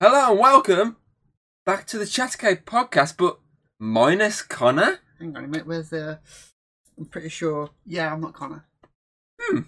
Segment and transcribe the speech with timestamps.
[0.00, 0.96] Hello and welcome
[1.66, 3.38] back to the Chattercade podcast, but
[3.78, 5.00] minus Connor.
[5.18, 6.20] Hang on a minute, where's the.
[6.98, 7.70] I'm pretty sure.
[7.86, 8.64] Yeah, I'm not Connor.
[9.40, 9.60] Hmm.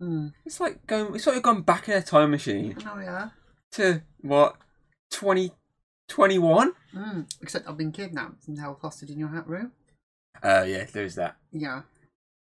[0.00, 0.26] Hmm.
[0.44, 1.14] It's like going.
[1.14, 3.30] It's like you've gone back in a time machine Oh, yeah.
[3.72, 4.56] to what
[5.10, 5.52] twenty
[6.08, 6.72] twenty one.
[6.92, 7.22] Hmm.
[7.40, 9.72] Except I've been kidnapped and held hostage in your hat room.
[10.42, 11.36] Uh, yeah, there's that.
[11.52, 11.82] Yeah.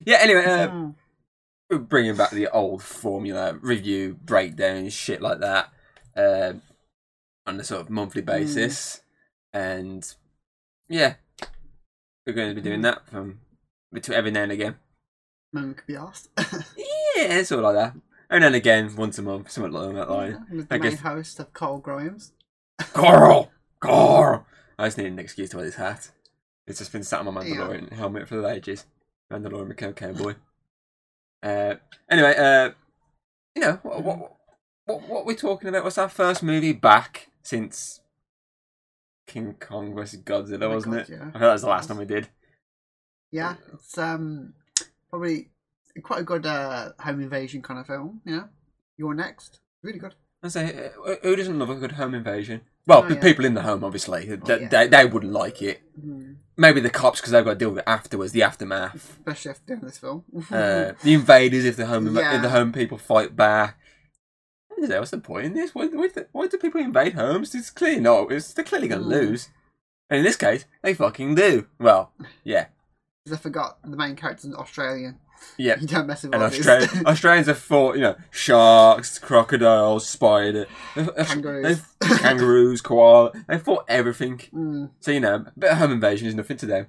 [0.05, 0.17] Yeah.
[0.21, 0.89] Anyway, uh, Hmm.
[1.69, 5.69] we're bringing back the old formula review breakdown shit like that
[6.15, 6.53] uh,
[7.47, 9.01] on a sort of monthly basis,
[9.53, 10.13] and
[10.89, 11.15] yeah,
[12.25, 13.39] we're going to be doing that from
[13.91, 14.75] between every now and again.
[15.53, 16.29] Moment could be asked.
[17.15, 17.99] Yeah, sort of like that.
[18.29, 20.45] Every now and again, once a month, something along that line.
[20.51, 22.33] With I guess- host of Carl Grimes.
[22.79, 23.49] Carl!
[23.79, 24.45] Carl!
[24.77, 26.11] I just need an excuse to wear this hat.
[26.67, 28.85] It's just been sat on my Mandalorian helmet for the ages.
[29.33, 30.35] Mandalorian McCown cowboy.
[31.41, 31.75] Uh,
[32.07, 32.69] anyway, uh,
[33.55, 34.35] you know, what, what,
[34.85, 38.01] what, what we're talking about was our first movie back since
[39.25, 40.21] King Kong vs.
[40.21, 41.09] Godzilla, Oh wasn't God, it?
[41.09, 41.17] yeah.
[41.19, 42.27] I think that was the last time we did.
[43.31, 44.53] Yeah, it's um
[45.09, 45.49] probably
[46.03, 48.21] quite a good uh, home invasion kind of film.
[48.25, 48.43] Yeah.
[48.97, 49.59] You're next.
[49.81, 50.15] Really good.
[50.43, 52.61] I say, uh, who doesn't love a good home invasion?
[52.85, 53.21] Well, Oh, the yeah.
[53.21, 54.67] people in the home, obviously, they, yeah.
[54.69, 55.81] they, they wouldn't like it.
[55.99, 56.33] Hmm.
[56.55, 59.17] Maybe the cops because they've got to deal with it afterwards, the aftermath.
[59.19, 60.23] Especially after doing this film.
[60.51, 62.35] uh, the invaders if the home Yeah.
[62.35, 63.77] if the home people fight back.
[64.77, 64.99] What is that?
[64.99, 65.73] What's the point in this?
[65.73, 67.55] Why, why, why do people invade homes?
[67.55, 68.31] It's clearly not.
[68.31, 69.11] It's, they're clearly going to Mm.
[69.11, 69.49] lose.
[70.09, 71.65] And in this case, they fucking do.
[71.79, 72.67] Well, yeah,
[73.25, 75.17] 'Cause I forgot the main character's Australian.
[75.57, 75.77] yeah.
[75.81, 76.43] You don't mess with And.
[77.07, 81.63] Australians have fought, you know, sharks, crocodiles, spider, they've- they've- Kangaroos.
[81.99, 83.31] they've- kangaroos, koala.
[83.47, 84.37] They fought everything.
[84.53, 86.87] Mm, So you know, a bit of home invasion is nothing to them.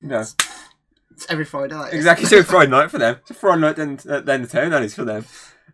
[0.00, 1.74] You know, it's every Friday.
[1.76, 1.92] This.
[1.94, 2.26] Exactly.
[2.26, 3.16] So Friday night for them.
[3.20, 5.24] It's a Friday night then then the town that is for them.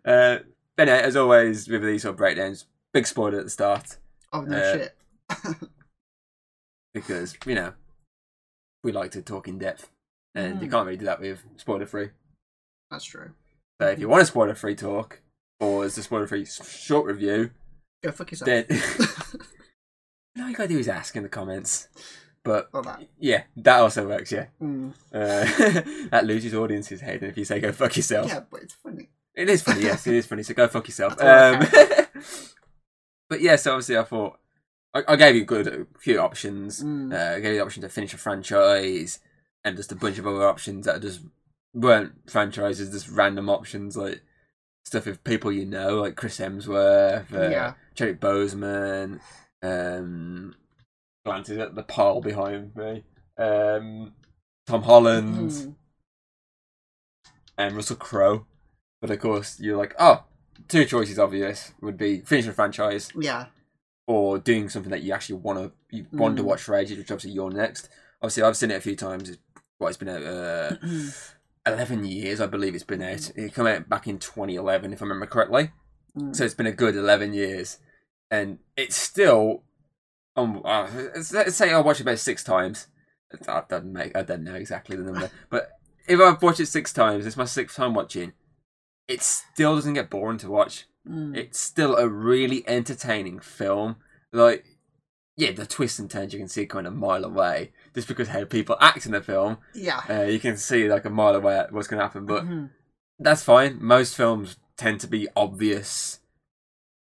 [0.05, 0.39] Uh,
[0.77, 3.97] but anyway, as always with these sort of breakdowns, big spoiler at the start
[4.31, 4.95] Oh no uh, shit.
[6.93, 7.73] because you know
[8.83, 9.89] we like to talk in depth,
[10.35, 10.71] and you Mm.
[10.71, 12.09] can't really do that with spoiler free.
[12.91, 13.31] That's true.
[13.81, 15.21] So if you want a spoiler free talk
[15.59, 17.51] or as a spoiler free short review,
[18.03, 18.47] Go fuck yourself.
[18.47, 18.65] then
[20.43, 21.87] all you gotta do is ask in the comments.
[22.43, 23.07] But that.
[23.19, 24.31] yeah, that also works.
[24.31, 24.91] Yeah, Mm.
[25.13, 28.27] uh, that loses audience's head if you say go fuck yourself.
[28.27, 29.09] Yeah, but it's funny.
[29.35, 30.43] It is funny, yes, it is funny.
[30.43, 31.17] So go fuck yourself.
[31.17, 32.25] That's all I Um,
[33.29, 34.37] but yeah, so obviously I thought
[34.93, 36.83] I, I gave you good a few options.
[36.83, 37.13] Mm.
[37.13, 39.19] Uh, I gave you the option to finish a franchise
[39.63, 41.21] and just a bunch of other options that just
[41.73, 44.21] weren't franchises, just random options like
[44.85, 47.73] stuff with people you know, like Chris Hemsworth, uh, Yeah.
[47.95, 49.19] Chadwick Boseman,
[49.63, 50.53] um,
[51.25, 53.03] glances at the pile behind me,
[53.37, 54.13] um,
[54.67, 55.75] Tom Holland Mm.
[57.57, 58.45] and Russell Crowe.
[59.03, 60.23] But of course, you're like, oh,
[60.69, 63.47] two choices obvious would be finishing a franchise Yeah.
[64.07, 66.45] or doing something that you actually want to you want to Mm.
[66.45, 67.89] watch for ages, which obviously you're next.
[68.21, 69.27] Obviously, I've seen it a few times.
[69.27, 69.39] It's,
[69.77, 70.75] well, it's been out uh,
[71.65, 73.29] eleven years, I believe it's been out.
[73.35, 75.71] It came out back in 2011, if I remember correctly.
[76.17, 76.33] Mm.
[76.33, 77.79] So it's been a good 11 years,
[78.31, 79.63] and it's still.
[80.37, 82.87] Um, uh, let's let's say I watched it about six times.
[83.49, 84.15] I don't make.
[84.15, 85.71] I don't know exactly the number, but
[86.07, 88.31] if I've watched it six times, it's my sixth time watching.
[89.07, 90.85] It still doesn't get boring to watch.
[91.07, 91.35] Mm.
[91.35, 93.97] It's still a really entertaining film.
[94.31, 94.65] Like,
[95.35, 98.29] yeah, the twists and turns you can see kind of a mile away, just because
[98.29, 99.57] how people act in the film.
[99.73, 100.01] Yeah.
[100.09, 102.69] Uh, you can see like a mile away what's going to happen, but Mhm.
[103.19, 103.77] that's fine.
[103.81, 106.19] Most films tend to be obvious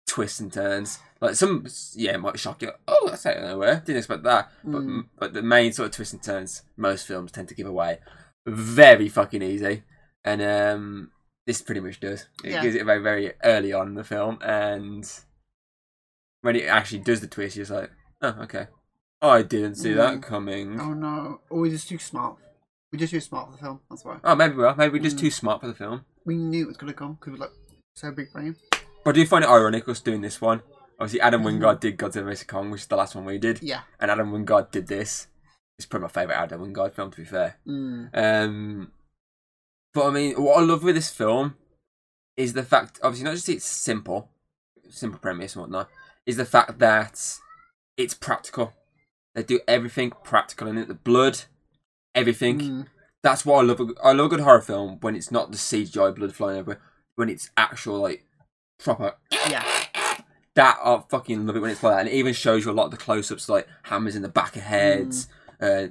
[0.07, 0.99] twists and turns.
[1.19, 1.65] Like some,
[1.95, 2.71] yeah, it might shock you.
[2.87, 3.81] Oh, that's out of nowhere.
[3.85, 4.51] Didn't expect that.
[4.63, 5.07] But Mm.
[5.17, 7.99] but the main sort of twists and turns, most films tend to give away
[8.45, 9.83] very fucking easy,
[10.23, 11.11] and um,
[11.47, 12.27] this pretty much does.
[12.43, 12.61] It Yeah.
[12.61, 15.09] gives it very very early on in the film, and
[16.41, 17.89] when it actually does the twist, you're just like,
[18.21, 18.67] oh, okay.
[19.21, 20.23] Oh, I didn't see that Mm.
[20.23, 20.79] coming.
[20.79, 21.41] Oh no.
[21.49, 22.37] Oh, we're just too smart.
[22.93, 23.81] We're just too smart for the film.
[23.89, 24.19] That's why.
[24.23, 24.75] Oh, maybe we are.
[24.75, 25.21] Maybe we're just Mm.
[25.21, 26.05] too smart for the film.
[26.25, 27.53] We knew it was gonna come because we're like
[27.95, 28.55] so big brain.
[29.03, 30.61] But I do find it ironic us doing this one.
[30.99, 31.59] Obviously, Adam Mhm.
[31.59, 33.81] Wingard did Godzilla vs Kong, which is the last one we did, Yeah.
[33.99, 35.27] and Adam Wingard did this.
[35.77, 37.57] It's probably my favourite Adam Wingard film, to be fair.
[37.67, 38.09] Mm.
[38.13, 38.91] Um,
[39.97, 41.55] but I mean, what I love with this film
[42.35, 44.29] is the fact, obviously, not just it's simple,
[44.91, 45.89] simple premise and whatnot,
[46.27, 47.19] is the fact that
[47.97, 48.73] it's practical.
[49.33, 50.87] They do everything practical in it.
[50.87, 51.45] The blood,
[52.13, 52.59] everything.
[52.59, 52.85] Mm.
[53.23, 53.79] That's why I love.
[53.79, 56.79] A, I love a good horror film when it's not the CGI blood flying everywhere,
[57.15, 58.23] when it's actual like
[58.77, 59.15] proper
[59.49, 59.65] Yeah.
[60.53, 62.73] that I fucking love it when it's like that, and it even shows you a
[62.73, 65.27] lot of the close-ups, like hammers in the back of heads,
[65.59, 65.87] uh,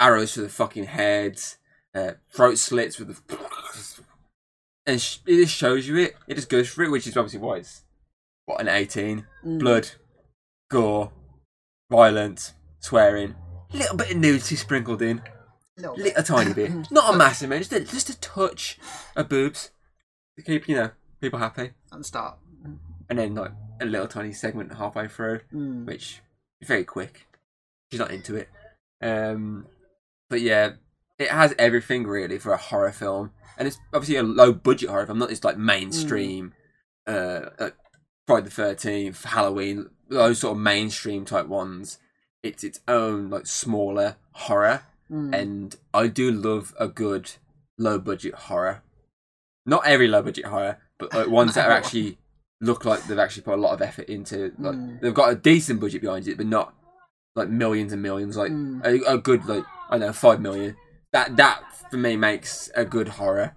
[0.00, 1.58] arrows to the fucking heads,
[1.94, 3.38] uh, throat slits with the,
[4.86, 6.16] and sh- it just shows you it.
[6.26, 7.82] It just goes through it, which is obviously why it's
[8.46, 9.58] what an eighteen Mm.
[9.60, 9.90] blood,
[10.70, 11.12] gore,
[11.90, 13.34] violence, swearing,
[13.72, 15.22] little bit of nudity sprinkled in,
[15.76, 18.78] Little li- a tiny bit, not a massive amount, just a, just a touch
[19.16, 19.70] of boobs
[20.38, 20.90] to keep you know
[21.20, 22.38] people happy, and start.
[23.08, 25.84] and then like a little tiny segment halfway through, Mm.
[25.86, 26.20] which
[26.60, 27.26] is very quick.
[27.90, 28.48] She's not into it,
[29.02, 29.66] um,
[30.30, 30.72] but yeah,
[31.18, 35.06] it has everything really for a horror film, and it's obviously a low budget horror
[35.06, 36.52] film, not this like mainstream,
[37.06, 37.74] uh, like
[38.26, 41.98] Friday the Thirteenth, Halloween, those sort of mainstream type ones.
[42.42, 45.34] It's its own like smaller horror, Mm.
[45.34, 47.30] and I do love a good
[47.78, 48.82] low budget horror.
[49.66, 52.18] Not every low budget horror, but like ones that are actually
[52.60, 54.52] look like they've actually put a lot of effort into.
[54.58, 55.00] Like Mm.
[55.00, 56.74] they've got a decent budget behind it, but not
[57.36, 58.36] like millions and millions.
[58.36, 58.82] Like Mm.
[58.84, 60.76] a, a good like I don't know five million.
[61.14, 63.56] That that for me makes a good horror,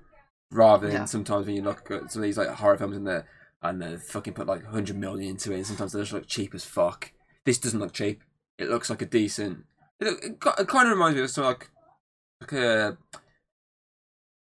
[0.52, 1.06] rather than Yeah.
[1.06, 3.22] sometimes when you look at some of these like horror films and they
[3.62, 5.56] and they fucking put like hundred million into it.
[5.58, 7.12] And sometimes they just look cheap as fuck.
[7.46, 8.22] This doesn't look cheap.
[8.60, 9.66] It looks like a decent.
[10.00, 11.70] It, it, it kind of reminds me of something like
[12.42, 12.98] like a.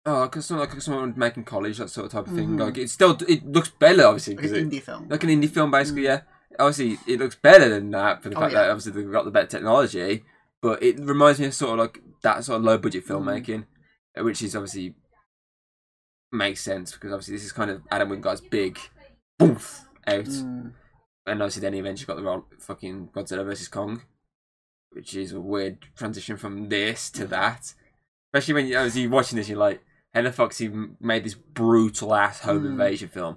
[0.06, 2.50] Oh, like something like someone making college, that sort of type of thing.
[2.56, 2.60] Mhm.
[2.60, 5.08] Like it still, it looks better, obviously, Like an because it, indie film.
[5.08, 6.04] like an indie film, basically.
[6.04, 6.20] Yeah,
[6.58, 8.62] obviously, it looks better than that for the Oh, fact yeah.
[8.62, 10.24] that obviously they've got the better technology.
[10.64, 13.08] But it reminds me of sort of like that sort of low budget Mm.
[13.10, 13.66] filmmaking,
[14.18, 14.94] uh, which is obviously
[16.32, 18.78] makes sense because obviously this is kind of Adam Wingard's big
[19.38, 20.72] boof out, Mm.
[21.26, 24.04] and obviously then he eventually got the role fucking Godzilla versus Kong,
[24.92, 27.74] which is a weird transition from this to that.
[28.32, 29.82] Especially when you obviously watching this, you're like,
[30.32, 32.66] fuck's he made this brutal ass home Mm.
[32.70, 33.36] invasion film,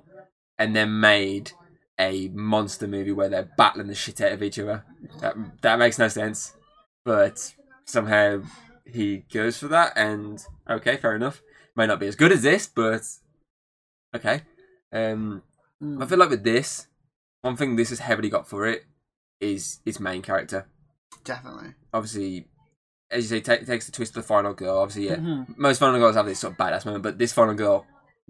[0.58, 1.52] and then made
[2.00, 4.86] a monster movie where they're battling the shit out of each other?
[5.20, 6.54] That that makes no sense,
[7.08, 7.54] but
[7.86, 8.42] somehow
[8.86, 11.42] he goes for that, and okay, fair enough.
[11.76, 13.02] Might not be as good as this, but
[14.16, 14.42] okay.
[14.92, 15.42] Um.
[16.02, 16.88] I feel like with this,
[17.42, 18.84] one thing this has heavily got for it
[19.40, 20.66] is its main character.
[21.24, 21.76] Definitely.
[21.94, 22.48] Obviously,
[23.12, 24.80] as you say, ta takes the twist of the final girl.
[24.80, 25.56] Obviously, yeah, Mhm.
[25.58, 27.86] most final girls have this sort of badass moment, but this final girl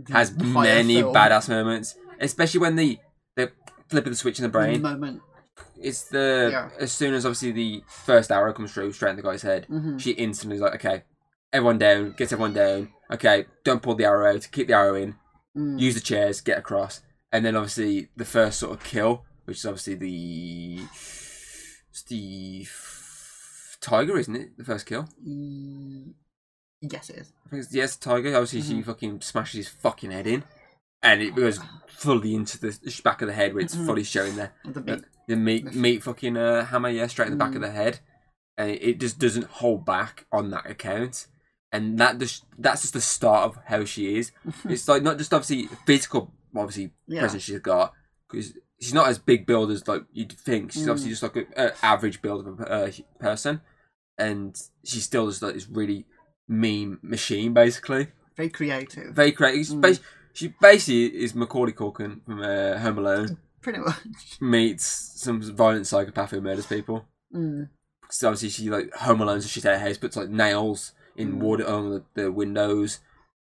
[0.10, 3.00] has fire many film badass moments, especially when the
[3.38, 3.52] the
[3.90, 4.82] flip of the switch in the brain.
[4.82, 5.22] moment.
[5.80, 6.70] It's the Yeah.
[6.80, 10.00] as soon as obviously the first arrow comes through straight in the guy's head, Mhm.
[10.00, 11.04] she instantly is like, okay,
[11.54, 12.94] everyone down, gets everyone down.
[13.12, 15.16] Okay, don't pull the arrow out, keep the arrow in,
[15.56, 15.80] Mm.
[15.80, 17.02] use the chairs, get across,
[17.32, 20.82] and then obviously the first sort of kill, which is obviously the
[22.10, 22.68] the
[23.82, 24.58] tiger, isn't it?
[24.58, 25.08] The first kill.
[25.26, 26.14] E-
[26.80, 27.34] Yes, it is.
[27.46, 28.36] I think it's yes, tiger.
[28.36, 28.86] Obviously, she Mhm.
[28.86, 30.44] fucking smashes his fucking head in,
[31.04, 33.86] and it goes fully into the back of the head, where it's Mhm.
[33.86, 35.04] fully showing the The meat.
[35.28, 37.66] the meat meat fucking uh, hammer, yeah, straight in the back of Mm.
[37.66, 38.00] the head,
[38.58, 41.28] and it, it just doesn't hold back on that account.
[41.72, 44.32] And that just that's just the start of how she is.
[44.66, 47.22] it's like not just obviously physical, obviously Yeah.
[47.22, 47.94] presence she's got
[48.30, 50.72] because she's not as big build as like you'd think.
[50.72, 50.92] She's Mm.
[50.92, 53.62] obviously just like an average build of a uh, person,
[54.18, 54.56] and
[54.86, 56.06] she's still just like this really
[56.48, 58.08] mean machine, basically.
[58.38, 59.14] Very creative.
[59.14, 59.76] Very creative.
[59.76, 60.00] Mm.
[60.38, 63.98] She basically is Macaulay Culkin from uh, Home Alone Pretty much.
[64.40, 67.06] meets some violent psychopath who murders people.
[67.34, 67.70] Mm.
[68.12, 71.34] So obviously she like home alone, so she's out of house, puts like nails in
[71.34, 71.40] Mm.
[71.40, 73.00] wood on the, the windows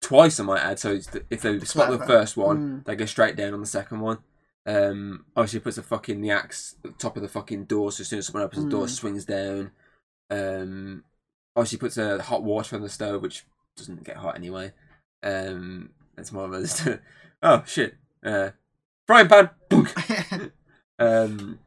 [0.01, 0.39] twice.
[0.39, 0.79] I might add.
[0.79, 2.85] So it's the, if they spot the first one, Mm.
[2.85, 4.17] they go straight down on the second one.
[4.65, 8.01] Um, obviously puts a fucking the axe at the top of the fucking door, so
[8.01, 8.99] as soon as someone opens the door, it Mm.
[8.99, 9.71] swings down.
[10.31, 11.03] Um,
[11.55, 13.45] obviously puts a hot water on the stove, which
[13.77, 14.71] doesn't get hot anyway.
[15.23, 16.87] Um, it's more of a just
[17.43, 18.51] oh shit, uh,
[19.07, 19.49] frying pan.
[20.99, 21.57] Um,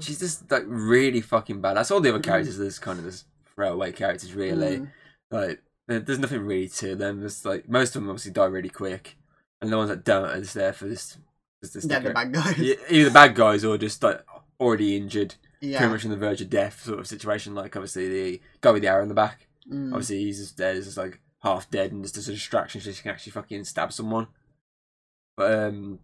[0.00, 1.76] she's just like really fucking bad.
[1.76, 2.24] That's All the other Mhm.
[2.24, 4.78] characters, there's kind of this throwaway characters, really.
[4.80, 4.90] Mm.
[5.30, 7.20] Like there's nothing really to them.
[7.20, 9.16] There's like most of them obviously die really quick,
[9.60, 11.18] and the ones that don't are just there for this.
[11.62, 12.58] Just this Yeah, the bad guys.
[12.58, 14.24] Yeah, either the bad guys or just like
[14.58, 17.54] already injured, pretty much on the verge of death sort of situation.
[17.54, 19.46] Like obviously the guy with the arrow in the back.
[19.70, 19.92] Mm.
[19.92, 22.90] Obviously he's just dead, he's just like half dead and just as a distraction, so
[22.92, 24.28] she can actually fucking stab someone.
[25.36, 25.98] But um,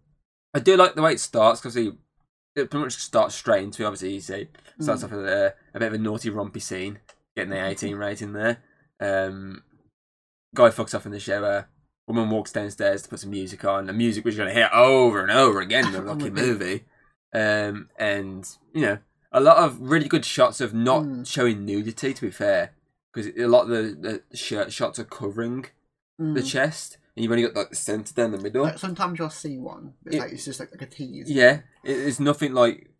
[0.55, 1.93] I do like the way it starts because it
[2.55, 3.87] pretty much starts straight into it.
[3.87, 4.49] Obviously, you say
[4.81, 5.05] starts Mm.
[5.07, 6.99] off with a, a bit of a naughty, rompy scene,
[7.37, 8.59] getting the eighteen rating there.
[9.01, 9.63] Um,
[10.55, 11.69] guy fucks off in the shower.
[12.09, 13.87] Woman walks downstairs to put some music on.
[13.87, 16.85] The music which you're gonna hear over and over again in the On fucking movie.
[17.35, 18.99] Um, and you know
[19.31, 21.27] a lot of really good shots of not Mm.
[21.27, 22.15] showing nudity.
[22.15, 22.71] To be fair,
[23.13, 25.67] because a lot of the, the shirt shots are covering
[26.21, 26.35] Mm.
[26.35, 28.65] the chest, and you've only got like the centre down the middle.
[28.65, 29.95] Like, sometimes you'll see one.
[30.03, 31.31] But it's It- like it's just like, like a tease.
[31.31, 32.91] Yeah, it, it's nothing like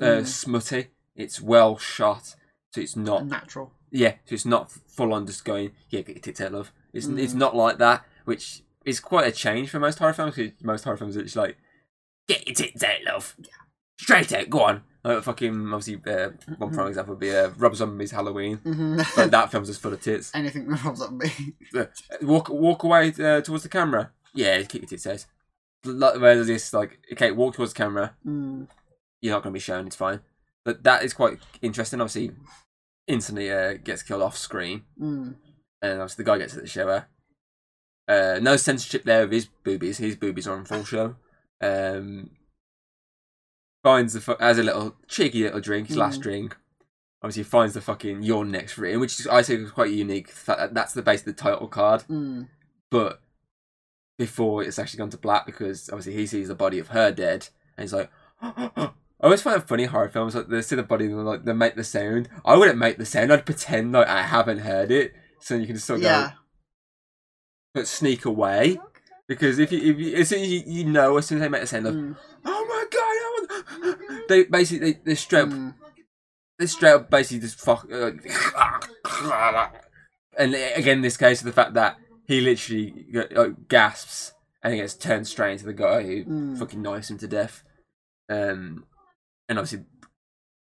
[0.00, 0.26] uh, Mm.
[0.26, 0.86] smutty.
[1.16, 2.36] It's well shot,
[2.72, 3.26] so it's not.
[3.26, 3.72] Natural.
[3.90, 5.72] Yeah, so it's not full on just going.
[5.90, 6.72] Yeah, get your tits out, love.
[6.92, 7.38] It's it's Mm.
[7.38, 10.36] not like that, which is quite a change for most horror films.
[10.36, 11.56] Because most horror films are just like,
[12.28, 13.34] get your tits out, love.
[13.98, 14.82] Straight out, go on.
[15.04, 16.74] Like fucking obviously, uh, one Mm-hmm.
[16.74, 18.56] prime example would be uh, Rob Zombie's Halloween.
[18.56, 20.32] hmm Like that film's just full of tits.
[20.34, 21.30] Anything that comes up me.
[22.22, 24.10] Walk walk away uh, towards the camera.
[24.34, 25.24] Yeah, keep your tits out.
[25.84, 28.14] Like, Whereas this, like, okay, walk towards the camera.
[28.26, 28.66] Mm.
[29.22, 29.86] You're not going to be shown.
[29.86, 30.20] It's fine.
[30.64, 32.00] But that is quite interesting.
[32.00, 32.32] Obviously,
[33.06, 35.36] instantly uh, gets killed off screen, Mm.
[35.82, 37.06] and obviously the guy gets at the shower.
[38.08, 39.98] Uh, no censorship there of his boobies.
[39.98, 41.14] His boobies are on full show.
[41.60, 42.30] Um,
[43.86, 45.86] finds the fu- has a little cheeky little drink.
[45.88, 46.22] His last Mm.
[46.24, 46.56] drink.
[47.22, 50.34] Obviously, finds the fucking your next written, which is, I think is quite unique.
[50.46, 52.02] That That's the base of the title card.
[52.10, 52.48] Mm.
[52.90, 53.20] but
[54.18, 57.48] before it's actually gone to black because obviously he sees the body of her dead
[57.76, 58.90] and he's like I
[59.20, 61.52] always find it funny in horror films like they see the body and like they
[61.52, 62.28] make the sound.
[62.44, 63.32] I wouldn't make the sound.
[63.32, 66.28] I'd pretend like I haven't heard it, so you can just sort of Yeah.
[66.28, 66.34] go,
[67.74, 68.78] but sneak away.
[69.28, 71.48] Because if you, if you, as soon as you, you know, as soon as they
[71.48, 72.16] make the sound, like, Mm.
[72.44, 72.75] oh my
[74.28, 75.74] they basically they, they straight up Mm.
[76.58, 77.86] they straight up basically just fuck.
[77.92, 78.10] Uh,
[80.38, 83.06] and again, in this case, of the fact that he literally
[83.36, 86.58] uh, gasps and he gets turned straight into the guy who Mm.
[86.58, 87.62] fucking knifes him to death.
[88.28, 88.84] Um,
[89.48, 89.84] and obviously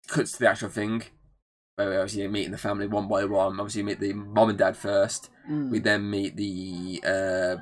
[0.07, 1.03] cuts to the actual thing.
[1.75, 3.59] Where we obviously meeting the family one by one.
[3.59, 5.29] Obviously, you meet the mom and dad first.
[5.49, 5.71] Mm.
[5.71, 7.55] We then meet the uh,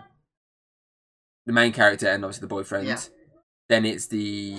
[1.45, 2.87] the main character and obviously the boyfriend.
[2.87, 2.99] Yeah.
[3.69, 4.57] Then it's the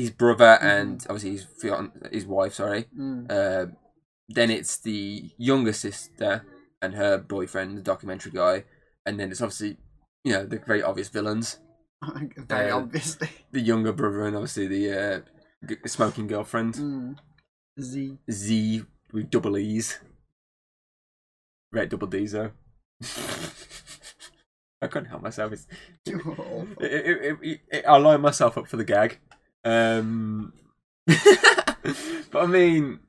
[0.00, 0.66] his brother Mm-hmm.
[0.68, 2.54] and obviously his fian- his wife.
[2.54, 2.86] Sorry.
[2.98, 3.30] Mm.
[3.30, 3.66] Uh,
[4.28, 6.44] then it's the younger sister
[6.82, 8.64] and her boyfriend, the documentary guy,
[9.06, 9.76] and then it's obviously
[10.24, 11.58] you know the very obvious villains,
[12.48, 13.28] Very Uh, obviously.
[13.52, 15.20] the younger brother and obviously the uh,
[15.68, 17.16] g- smoking girlfriend, Mm.
[17.80, 18.18] Zee.
[18.30, 19.98] Zee with double E's,
[21.72, 22.50] red double D's though.
[24.80, 25.52] I couldn't help myself.
[25.52, 25.66] It's,
[26.06, 26.20] You're
[26.80, 29.18] it, it, it, it, it, I line myself up for the gag.
[29.64, 30.52] Um,
[31.06, 33.00] but I mean,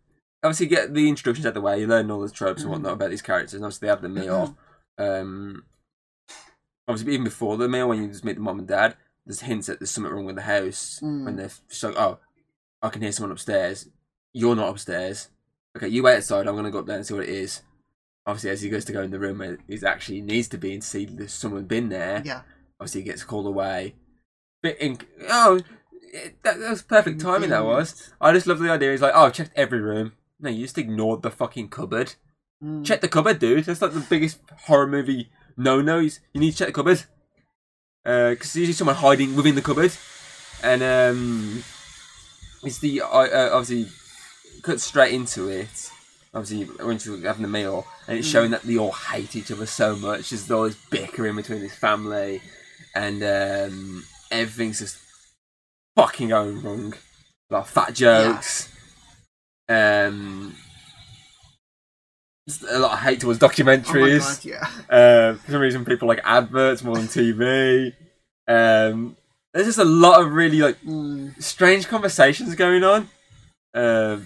[0.43, 1.79] obviously, you get the introductions out the way.
[1.79, 4.09] You learn all the tropes and whatnot about these characters, and obviously, they have the
[4.09, 4.57] meal.
[4.97, 5.63] Um,
[6.87, 9.67] obviously, even before the meal, when you just meet the mom and dad, there's hints
[9.67, 10.99] that there's something wrong with the house.
[11.03, 11.25] Mm.
[11.25, 12.19] When they're just like, "Oh,
[12.81, 13.87] I can hear someone upstairs.
[14.33, 15.29] You're not upstairs.
[15.77, 16.47] Okay, you wait outside.
[16.47, 17.61] I'm gonna go up there and see what it is."
[18.25, 20.73] Obviously, as he goes to go in the room where he actually needs to be
[20.73, 22.41] and see there's someone's been there Yeah.
[22.79, 23.95] obviously he gets called away.
[24.61, 25.61] Bit in oh,
[26.13, 27.49] it, that, that was perfect timing.
[27.49, 28.11] That was.
[28.19, 28.91] I just love the idea.
[28.91, 30.13] He's like, oh, I've checked every room.
[30.39, 32.15] No, you just ignored the fucking cupboard.
[32.63, 32.85] Mm.
[32.85, 33.65] Check the cupboard, dude.
[33.65, 36.19] That's like the biggest horror movie no nos.
[36.33, 37.03] You need to check the cupboard.
[38.03, 39.91] Because there's usually someone hiding within the cupboard,
[40.63, 41.63] and um,
[42.63, 43.91] it's the uh, uh, obviously
[44.63, 45.91] cut straight into it.
[46.33, 49.65] Obviously, when she's having the meal, and it's showing that they all hate each other
[49.65, 50.29] so much.
[50.29, 52.41] There's all this bickering between this family,
[52.95, 54.97] and um, everything's just
[56.01, 56.93] fucking going wrong.
[57.49, 58.69] Like fat jokes,
[59.67, 60.55] um,
[62.69, 64.43] a lot of hate towards Oh documentaries.
[64.43, 64.95] god, yeah.
[64.95, 67.93] Uh, for some reason, people like adverts more than TV.
[68.47, 69.15] Um,
[69.53, 71.41] there's just a lot of really like Mm.
[71.41, 73.09] strange conversations going on.
[73.73, 74.17] Uh,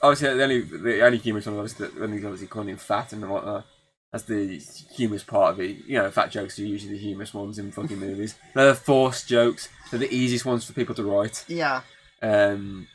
[0.00, 3.12] obviously, the only the only humorous one was that when he's obviously calling him fat
[3.12, 3.66] and whatnot.
[4.12, 4.58] That's the
[4.94, 5.78] humorous part of it.
[5.86, 8.34] You know, fat jokes are usually the humorous ones in fucking movies.
[8.54, 9.68] They're the forced jokes.
[9.90, 11.44] They're the easiest ones for people to write.
[11.48, 11.80] Yeah.
[12.20, 12.88] Um,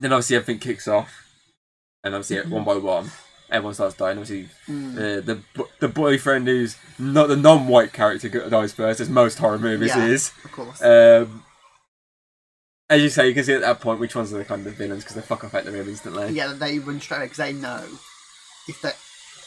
[0.00, 1.12] then obviously everything kicks off,
[2.02, 3.10] and obviously one by one,
[3.50, 4.18] everyone starts dying.
[4.18, 4.94] Obviously, Mm.
[4.96, 5.40] uh, the
[5.78, 10.06] the boyfriend who's not the non-white character dies first, as most horror movies Yeah.
[10.06, 10.32] is.
[10.44, 10.82] Of course.
[10.82, 11.44] Um,
[12.88, 14.74] as you say, you can see at that point which ones are the kind of
[14.74, 16.32] villains because they fuck off out the room instantly.
[16.32, 17.84] yeah, they run straight because they know
[18.68, 18.96] if that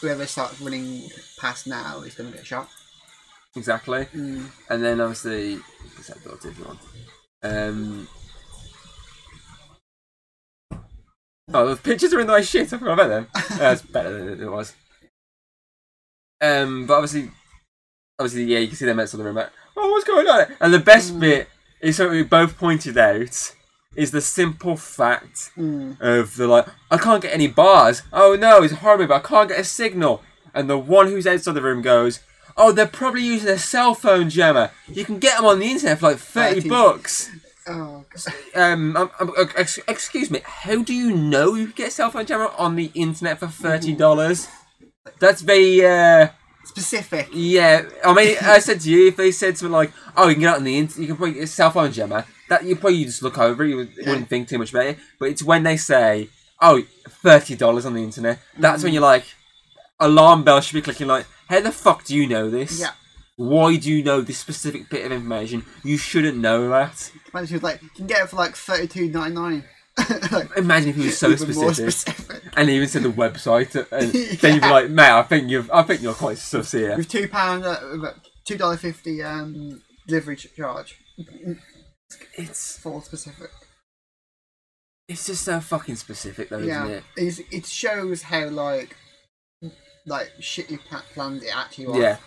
[0.01, 2.69] whoever starts running past now is going to get shot.
[3.55, 4.05] Exactly.
[4.05, 4.49] Mm.
[4.69, 5.63] And then obviously, you
[5.95, 6.79] can set if you want.
[7.41, 8.07] Um,
[11.53, 12.71] oh, the pictures are in the way shit.
[12.73, 13.27] I forgot about them.
[13.57, 14.73] That's better than it was.
[16.41, 17.31] Um, but obviously,
[18.17, 19.35] obviously, yeah, you can see them outside the room.
[19.35, 20.45] Like, oh, what's going on?
[20.61, 21.19] And the best Mm.
[21.19, 21.49] bit
[21.81, 23.55] is something we both pointed out
[23.95, 25.99] is the simple fact Mm.
[25.99, 28.03] of the like, I can't get any bars.
[28.13, 30.21] Oh no, it's horrible, but I can't get a signal.
[30.53, 32.19] And the one who's outside the room goes,
[32.57, 34.71] Oh, they're probably using a cell phone jammer.
[34.87, 36.69] You can get them on the internet for like 30 30.
[36.69, 37.29] bucks.
[37.67, 38.03] Oh.
[38.55, 41.91] Um, um, um, uh, ex- excuse me, how do you know you can get a
[41.91, 44.47] cell phone jammer on the internet for $30?
[45.19, 46.29] That's very, uh,
[46.69, 47.29] specific.
[47.33, 47.83] yeah.
[48.05, 50.53] I mean, I said to you, if they said something like, "Oh, you can get
[50.53, 53.21] it on the internet, you can probably get cell phone jammer," that you probably just
[53.21, 54.09] look over, it, you would- Yeah.
[54.09, 54.99] wouldn't think too much about it.
[55.19, 56.29] But it's when they say,
[56.61, 58.95] "Oh, thirty dollars on the internet," that's when mm.
[58.95, 59.25] you're like,
[59.99, 61.07] alarm bell should be clicking.
[61.07, 62.79] Like, how the fuck do you know this?
[62.79, 62.91] Yeah.
[63.35, 65.65] Why do you know this specific bit of information?
[65.83, 67.11] You shouldn't know that.
[67.33, 69.63] Imagine she was like, you can get it for like thirty two ninety nine.
[70.57, 72.43] Imagine if he was so specific, specific.
[72.55, 75.69] and he even said the website, and then you'd be like, "Mate, I think you've,
[75.71, 77.79] I think you're quite sus here." With two pound, uh,
[78.45, 80.95] two dollar fifty um delivery charge.
[82.37, 83.51] It's, Full specific.
[85.07, 87.03] it's just so fucking specific, though, yeah, isn't it?
[87.17, 88.95] It's, it shows how like
[90.05, 91.97] like shitly pla- planned it actually was.
[91.97, 92.17] Yeah,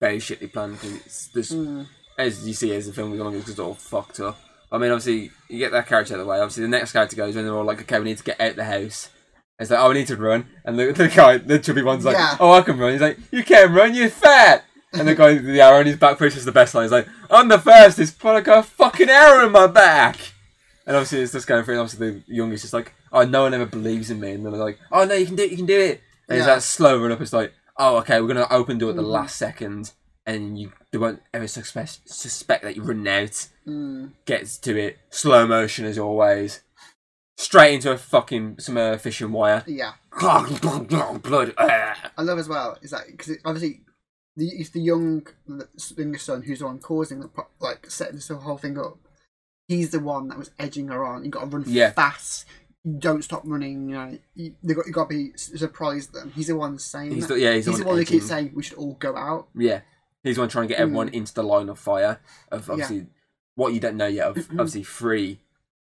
[0.00, 0.78] very shitly planned.
[0.82, 1.86] it's this, Mm.
[2.18, 4.38] as you see as the film goes along, it's just all fucked up.
[4.70, 6.38] I mean, obviously, you get that character out of the way.
[6.38, 8.56] Obviously, the next character goes when they're all like, "Okay, we need to get out
[8.56, 9.08] the house."
[9.58, 12.16] It's like, "Oh, we need to run," and the, the guy, the chubby one's like,
[12.16, 12.36] Yeah.
[12.38, 15.44] "Oh, I can run." He's like, "You can't run, you're fat." And the guy with
[15.44, 16.84] the arrow in his back pushes the best line.
[16.84, 20.16] He's like, "I'm the fastest, but I got a fucking arrow in my back."
[20.86, 21.74] And obviously, it's just going through.
[21.74, 24.52] And obviously, the youngest is like, "Oh, no one ever believes in me." And then
[24.52, 26.54] they're like, "Oh no, you can do it, you can do it." And it's Yeah.
[26.56, 27.20] that slow run up.
[27.20, 29.06] It's like, "Oh, okay, we're gonna open door at the Mhm.
[29.10, 29.92] last second,
[30.26, 34.12] and you they won't ever suspect suspect that you're running out." Mm.
[34.26, 36.62] Gets to it, slow motion as always,
[37.36, 39.64] straight into a fucking some uh, fishing wire.
[39.66, 41.54] Yeah, Blood.
[41.58, 42.10] ah.
[42.16, 43.80] I love as well is that because it, obviously
[44.36, 45.66] the it's the young the
[45.96, 47.30] youngest son who's the one causing the
[47.60, 48.96] like setting this whole thing up.
[49.66, 51.24] He's the one that was edging her on.
[51.24, 51.90] You got to run Yeah.
[51.92, 52.46] fast.
[52.98, 53.90] Don't stop running.
[53.90, 56.32] You know, you, they got you got to be surprised them.
[56.34, 57.34] He's the one saying He's that.
[57.34, 59.48] the, yeah, he's, He's the the one who keeps saying we should all go out.
[59.54, 59.80] Yeah,
[60.24, 62.20] he's the one trying to get everyone into the line of fire
[62.50, 63.06] of obviously
[63.54, 65.40] what you don't know yet of obviously three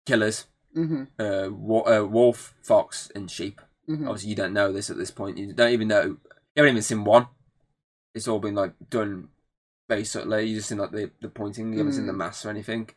[0.07, 3.61] killers, hmm uh, wa- uh, wolf, fox, and sheep.
[3.87, 5.39] hmm Obviously, you don't know this at this point.
[5.39, 6.03] You don't even know.
[6.03, 6.19] You
[6.57, 7.27] haven't even seen one.
[8.15, 9.29] It's all been like done
[9.89, 10.45] very subtly.
[10.47, 11.73] You just seen like the, the pointing.
[11.73, 12.17] You haven't seen the Mm.
[12.19, 12.89] mass or anything.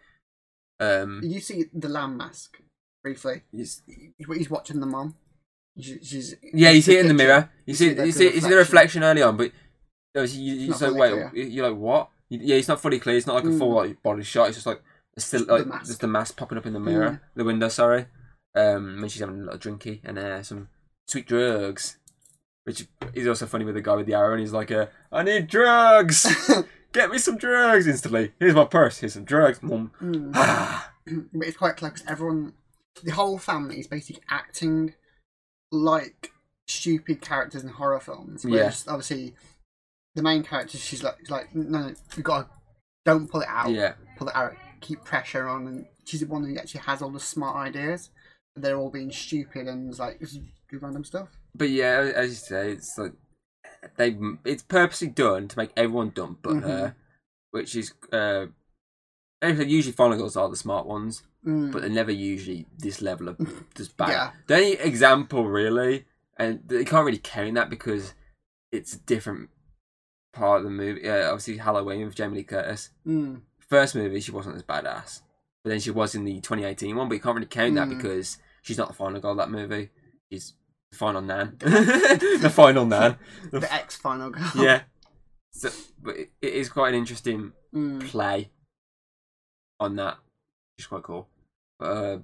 [0.80, 2.58] Um, you see the lamb mask
[3.04, 3.42] briefly?
[3.54, 3.82] it's-
[4.18, 5.16] He's watching the mom.
[5.80, 7.50] She- She's yeah, you see it in the mirror.
[7.66, 9.52] You see, you see, you see the reflection early on, but
[10.24, 11.32] you, you like, wait, clear.
[11.34, 12.10] you're like, what?
[12.30, 13.18] Yeah, it's not fully clear.
[13.18, 13.76] It's not like a full Mm.
[13.88, 14.48] like body shot.
[14.50, 14.82] It's just like
[15.18, 15.88] it's still like mask.
[15.88, 17.20] just the mask popping up in the mirror, Mm.
[17.36, 17.70] the window.
[17.70, 18.06] Sorry,
[18.56, 20.70] um, when she's having a little drinky and uh, some
[21.08, 21.98] sweet drugs,
[22.66, 25.24] which is also funny with the guy with the arrow, and he's like, uh, "I
[25.24, 26.28] need drugs,
[26.94, 28.34] get me some drugs instantly.
[28.40, 29.00] Here's my purse.
[29.00, 30.32] Here's some drugs, mum." Mm.
[30.36, 30.92] Ah,
[31.34, 32.54] but it's quite clever 'cause everyone,
[33.04, 34.94] the whole family is basically acting
[35.72, 36.32] like
[36.68, 38.46] stupid characters in horror films.
[38.46, 38.72] Yeah.
[38.88, 39.34] Obviously,
[40.16, 42.48] the main character, she's like, she's like, no, no, you gotta,
[43.06, 46.44] don't pull it out, yeah, pull it out, keep pressure on, and she's the one
[46.44, 48.10] who actually has all the smart ideas.
[48.56, 51.30] They're all being stupid and like do random stuff.
[51.56, 53.14] but yeah, as you say, it's like
[53.96, 56.62] they it's purposely done to make everyone dumb but Mhm.
[56.64, 56.96] her,
[57.52, 58.48] which is uh,
[59.44, 61.24] usually final girls are the smart ones.
[61.46, 61.72] Mm.
[61.72, 63.38] but they're never usually this level of
[63.76, 64.10] just bad.
[64.10, 64.32] Yeah.
[64.48, 66.04] The only example really,
[66.38, 68.14] and they can't really count that because
[68.74, 69.50] it's different
[70.34, 71.08] part of the movie.
[71.08, 72.90] Uh, obviously, Halloween with Jamie Lee Curtis.
[73.08, 73.42] Mm.
[73.60, 75.22] First movie, she wasn't as badass,
[75.64, 77.08] but then she was in the 2018 one.
[77.10, 77.98] But you can't really count that Mm.
[77.98, 79.90] because she's not the final girl of that movie.
[80.32, 80.54] She's
[80.92, 83.18] the final nan, the final nan.
[83.52, 84.52] The The ex final girl.
[84.56, 84.82] yeah.
[85.52, 85.70] So,
[86.02, 88.08] but it, it is quite an interesting Mm.
[88.08, 88.50] play
[89.80, 90.16] on that,
[90.78, 91.28] which is quite cool.
[91.80, 92.18] But uh,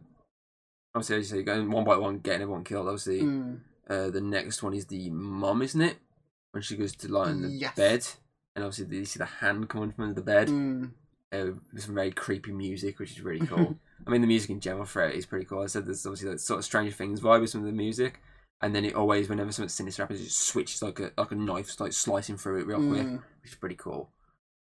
[0.93, 2.87] obviously, as you say, going one by one, getting everyone killed.
[2.87, 3.59] Obviously, Mm.
[3.89, 5.97] uh, the next one is the mom, isn't it?
[6.55, 7.75] When she goes to lie on the Yes.
[7.75, 8.07] bed,
[8.55, 10.47] and obviously you see the hand coming from under the bed.
[10.47, 10.91] Mm.
[11.33, 13.77] Uh, some very creepy music, which is really cool.
[14.07, 15.61] I mean, the music in general for it is pretty cool.
[15.63, 18.21] I said there's obviously that sort of Stranger Things vibe with some of the music,
[18.61, 21.35] and then it always, whenever something sinister happens, it just switches like a like a
[21.35, 23.21] knife, like slicing through it real quick Mm.
[23.41, 24.11] which is pretty cool.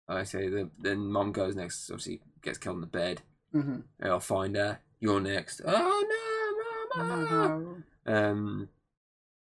[0.07, 3.21] I say the then mom goes next, obviously gets killed in the bed.
[3.53, 3.83] Mhm.
[3.99, 4.79] And I'll find her.
[4.99, 5.61] You're next.
[5.63, 7.83] Oh no, mama!
[8.07, 8.69] Um,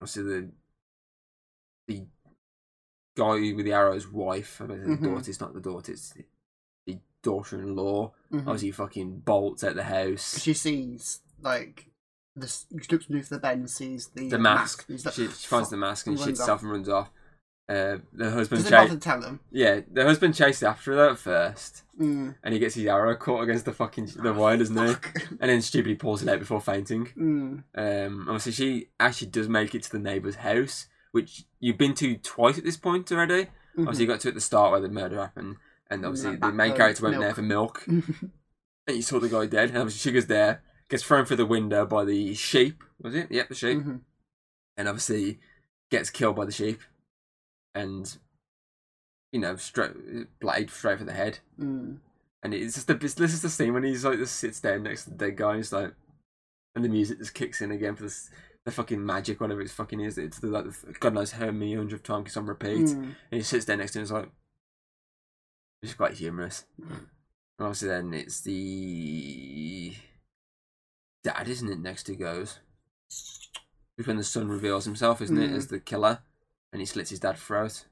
[0.03, 0.51] obviously the
[1.87, 2.07] the
[3.17, 4.61] guy with the arrow's wife.
[4.61, 5.03] I mean, the Mhm.
[5.15, 5.31] daughter.
[5.31, 5.93] It's not the daughter.
[5.93, 6.25] It's the,
[6.87, 8.13] the daughter-in-law.
[8.33, 8.41] Mhm.
[8.41, 10.41] Obviously, fucking bolts out the house.
[10.41, 11.91] She sees like
[12.37, 14.87] the she looks beneath the bed and sees the The mask.
[14.89, 17.11] He's like, She, she finds the mask and and shits and runs off.
[17.67, 19.41] Uh, the husband Doesn't bother to tell them.
[19.51, 22.35] Yeah, the husband chased after her at first, Mm.
[22.43, 24.95] and he gets his arrow caught against the fucking the wire, doesn't he?
[25.41, 27.07] And then stupidly pulls it out before fainting.
[27.17, 27.63] Mm.
[27.75, 32.17] Um, obviously, she actually does make it to the neighbour's house, which you've been to
[32.17, 33.45] twice at this point already.
[33.77, 33.83] Mhm.
[33.83, 35.57] Obviously, you got to at the start where the murder happened,
[35.89, 38.33] and obviously the main character went there for milk, and
[38.89, 39.69] you saw the guy dead.
[39.69, 42.83] And obviously, Sugar's there, gets thrown through the window by the sheep.
[43.01, 43.31] Was it?
[43.31, 44.01] Yep, the sheep, Mhm.
[44.77, 45.39] and obviously
[45.91, 46.81] gets killed by the sheep,
[47.75, 48.19] and
[49.33, 51.39] you know, straight blade straight for the head.
[51.59, 51.99] Mm.
[52.43, 55.05] And it's just the this is the scene when he's like just sits there next
[55.05, 55.95] to the dead guy and he's like
[56.75, 58.31] and the music just kicks in again for this
[58.65, 61.75] the fucking magic whatever it's fucking is it's the, like the, God knows how many
[61.75, 62.95] hundredth time it's on repeat Mm.
[63.03, 64.31] and he sits there next to him and he's like
[65.83, 66.65] it's quite humorous.
[66.79, 67.09] And
[67.61, 69.93] obviously, then it's the
[71.23, 71.79] dad, isn't it?
[71.79, 72.59] Next who goes.
[73.11, 75.57] It's when the son reveals himself, isn't it, Mm.
[75.57, 76.21] as the killer,
[76.73, 77.85] and he slits his dad's throat.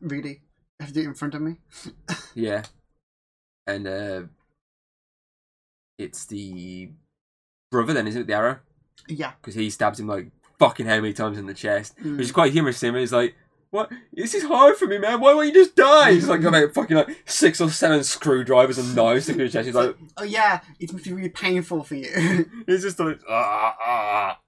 [0.00, 0.42] Really?
[0.78, 1.56] Have to do it in front of me?
[2.36, 2.62] Yeah,
[3.66, 4.22] and uh,
[5.98, 6.90] it's the
[7.70, 8.26] brother then, isn't it?
[8.28, 8.58] The arrow,
[9.08, 9.32] Yeah.
[9.40, 10.28] because he stabs him like
[10.58, 12.16] fucking how many times in the chest, Mm.
[12.16, 12.94] which is quite humorous to him.
[12.96, 13.34] He's like,
[13.70, 13.90] "What?
[14.12, 15.20] This is hard for me, man.
[15.20, 18.78] Why won't you just die?" He's like got about fucking like six or seven screwdrivers
[18.78, 19.66] and knives sticking in his chest.
[19.66, 22.08] He's like, oh yeah, it must be really painful for you.
[22.66, 24.40] It's just like ah ah.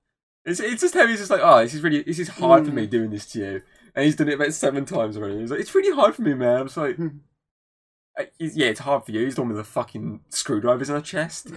[0.45, 2.71] It's it's just how he's just like oh this is really this is hard for
[2.73, 2.77] Mm.
[2.77, 3.63] me doing this to you,
[3.95, 5.39] and he's done it about seven times already.
[5.41, 6.61] He's like it's really hard for me, man.
[6.61, 7.19] I'm just like Mm.
[8.19, 9.25] uh, yeah, it's hard for you.
[9.27, 11.49] He's the one with the fucking screwdrivers in her chest.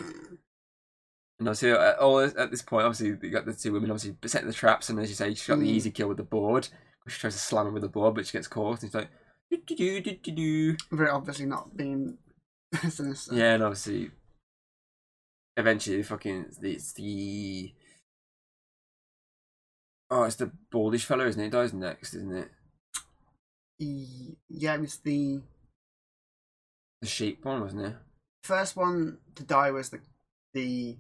[1.41, 4.47] And obviously, uh, all at this point, obviously you got the two women obviously setting
[4.47, 5.69] the traps, and as you say, she's got the Mm.
[5.71, 6.69] easy kill with the board.
[7.08, 8.73] She tries to slam him with the board, but she gets caught.
[8.73, 9.10] And he's like,
[9.49, 10.77] do do do do do.
[10.91, 12.19] Very obviously not being
[12.89, 13.34] sinister.
[13.34, 14.12] Yeah, and obviously,
[15.58, 17.73] eventually, fucking, it's the.
[20.12, 21.45] Oh, it's the baldish fellow, isn't it?
[21.45, 22.51] He dies next, isn't it?
[23.80, 25.41] Yeah, it was the
[27.01, 27.95] The sheep one, wasn't it?
[28.43, 30.01] first one to die was the
[30.54, 30.97] the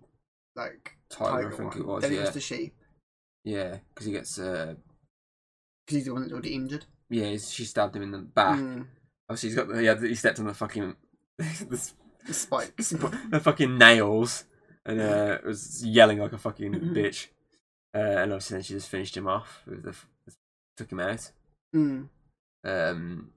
[0.55, 1.77] like Tiger, tiger, I think one.
[1.79, 2.01] it was.
[2.03, 2.73] then yeah, it was the sheep
[3.43, 4.37] yeah, because he gets.
[4.39, 4.75] uh
[5.85, 6.85] because he's the one that's already injured.
[7.09, 8.59] Yeah, he's- she stabbed him in the back.
[8.59, 8.85] Mm,
[9.29, 9.67] Obviously, he's got.
[9.67, 10.95] The, yeah, he stepped on the fucking.
[11.37, 11.91] the,
[12.27, 12.89] the spikes.
[12.89, 14.43] the fucking nails,
[14.85, 17.27] and uh, was yelling like a fucking bitch.
[17.95, 19.89] Uh, and obviously, then she just finished him off with the.
[19.89, 20.07] f-
[20.77, 21.31] Took him out.
[21.75, 22.07] Mm,
[22.63, 23.31] Um,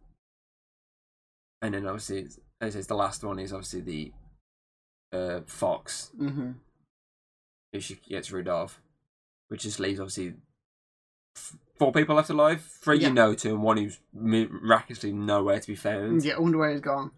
[1.62, 4.12] and then obviously, it's- as is the last one is obviously the
[5.12, 6.52] uh, fox, hmm
[7.74, 8.80] who she gets rid of,
[9.48, 10.34] which just leaves obviously
[11.78, 12.62] four people left alive.
[12.62, 13.08] Three Yeah.
[13.08, 16.24] you know to, and one who's miraculously nowhere to be found.
[16.24, 17.10] Yeah, I wonder where he's gone.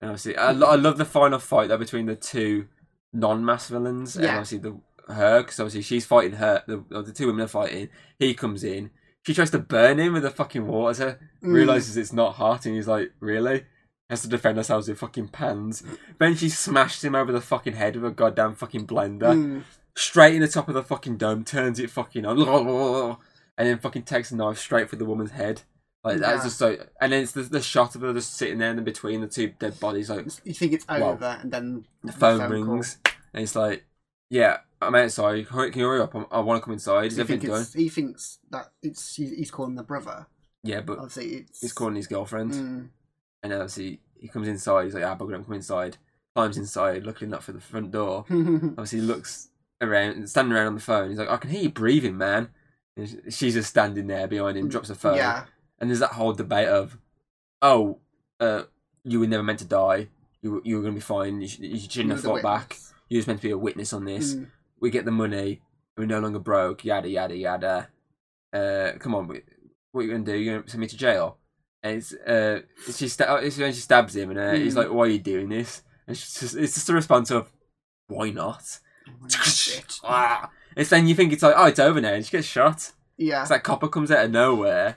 [0.00, 2.68] And obviously, I, lo- I love the final fight though between the two
[3.12, 4.32] non-mass villains, and Yeah.
[4.38, 4.80] obviously the
[5.12, 6.62] her because obviously she's fighting her.
[6.66, 7.88] The, the two women are fighting.
[8.18, 8.90] He comes in.
[9.24, 11.18] She tries to burn him with the fucking water.
[11.42, 13.64] Mm, realizes it's not hot, and he's like, "Really?"
[14.10, 15.82] Has to defend ourselves with fucking pans.
[16.18, 19.62] Then she smashes him over the fucking head with a goddamn fucking blender, mm,
[19.96, 22.38] straight in the top of the fucking dome, turns it fucking on,
[23.58, 25.62] and then fucking takes a knife straight for the woman's head.
[26.04, 26.44] Like that's Yeah.
[26.44, 26.76] just so.
[27.00, 29.48] And then it's the, the shot of her just sitting there in between the two
[29.58, 32.48] dead bodies, like You think it's over, and then the phone, call.
[32.48, 32.98] rings,
[33.34, 33.84] and it's like,
[34.30, 35.48] "Yeah, I'm outside.
[35.48, 36.14] Can you hurry up?
[36.14, 37.06] I'm, I want to come inside.
[37.06, 40.26] Is He, everything done?" he thinks that it's he- he's calling the brother.
[40.62, 42.52] Yeah, but Obviously, it's he's calling his girlfriend.
[42.52, 42.88] Mm,
[43.42, 44.84] And then obviously he comes inside.
[44.84, 45.96] He's like, "Ah, but I'm come inside."
[46.36, 48.26] Climbs inside, looking up for the front door.
[48.30, 49.48] Obviously, he looks
[49.80, 51.10] around, standing around on the phone.
[51.10, 52.48] He's like, "I can hear you breathing, man."
[52.96, 55.16] And she's just standing there behind him, drops the phone.
[55.16, 55.44] yeah,
[55.78, 56.98] And there's that whole debate of,
[57.60, 57.98] "Oh,
[58.40, 58.64] uh,
[59.04, 60.08] you were never meant to die.
[60.42, 61.40] You were- you were gonna be fine.
[61.42, 62.78] You, sh- you shouldn't have fought back.
[63.08, 64.34] You was meant to be a witness on this.
[64.34, 65.62] Mm, We get the money.
[65.96, 66.84] We're no longer broke.
[66.84, 67.88] Yada yada yada.
[68.52, 69.42] Uh, come on, what
[69.94, 70.34] are you gonna do?
[70.36, 71.38] You're gonna send me to jail?"
[71.82, 72.62] And it's uh,
[72.92, 74.78] she sta- it's when she stabs him, and uh, he's Mm.
[74.78, 77.50] like, "Why are you doing this?" And she's just, it's just a response of,
[78.08, 78.80] "Why not?"
[80.04, 80.44] Oh.
[80.76, 82.92] It's then you think it's like, "Oh, it's over now," and she gets shot.
[83.16, 84.96] Yeah, It's like copper comes out of nowhere,